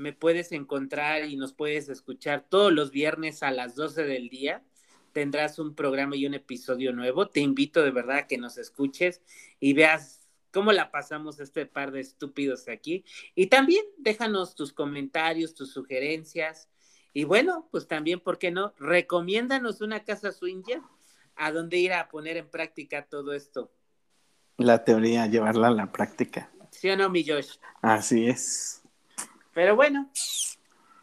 me 0.00 0.12
puedes 0.12 0.50
encontrar 0.52 1.26
y 1.26 1.36
nos 1.36 1.52
puedes 1.52 1.88
escuchar 1.88 2.46
todos 2.48 2.72
los 2.72 2.90
viernes 2.90 3.42
a 3.42 3.50
las 3.50 3.74
12 3.74 4.04
del 4.04 4.28
día. 4.28 4.64
Tendrás 5.12 5.58
un 5.58 5.74
programa 5.74 6.16
y 6.16 6.26
un 6.26 6.34
episodio 6.34 6.92
nuevo. 6.92 7.28
Te 7.28 7.40
invito 7.40 7.82
de 7.82 7.90
verdad 7.90 8.18
a 8.18 8.26
que 8.26 8.38
nos 8.38 8.56
escuches 8.58 9.20
y 9.60 9.74
veas 9.74 10.20
cómo 10.52 10.72
la 10.72 10.90
pasamos 10.90 11.38
este 11.38 11.66
par 11.66 11.92
de 11.92 12.00
estúpidos 12.00 12.68
aquí. 12.68 13.04
Y 13.34 13.48
también 13.48 13.84
déjanos 13.98 14.54
tus 14.54 14.72
comentarios, 14.72 15.54
tus 15.54 15.72
sugerencias. 15.72 16.68
Y 17.12 17.24
bueno, 17.24 17.68
pues 17.70 17.86
también, 17.86 18.20
¿por 18.20 18.38
qué 18.38 18.50
no? 18.50 18.72
Recomiéndanos 18.78 19.82
una 19.82 20.04
casa 20.04 20.32
swinger 20.32 20.80
a 21.36 21.52
donde 21.52 21.76
ir 21.76 21.92
a 21.92 22.08
poner 22.08 22.38
en 22.38 22.48
práctica 22.48 23.06
todo 23.06 23.34
esto. 23.34 23.70
La 24.56 24.82
teoría, 24.84 25.26
llevarla 25.26 25.68
a 25.68 25.72
la 25.72 25.92
práctica. 25.92 26.50
¿Sí 26.70 26.88
o 26.88 26.96
no, 26.96 27.10
mi 27.10 27.26
Josh? 27.26 27.56
Así 27.82 28.26
es. 28.26 28.79
Pero 29.52 29.76
bueno, 29.76 30.10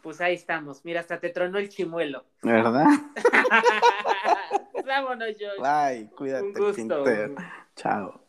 pues 0.02 0.20
ahí 0.20 0.34
estamos. 0.34 0.84
Mira, 0.84 1.00
hasta 1.00 1.20
te 1.20 1.30
tronó 1.30 1.58
el 1.58 1.68
chimuelo. 1.68 2.24
¿Verdad? 2.42 2.86
Vámonos, 4.86 5.28
Josh. 5.38 5.60
Bye, 5.60 6.10
cuídate, 6.16 6.46
Un 6.46 6.54
gusto. 6.54 7.04
Chao. 7.76 8.20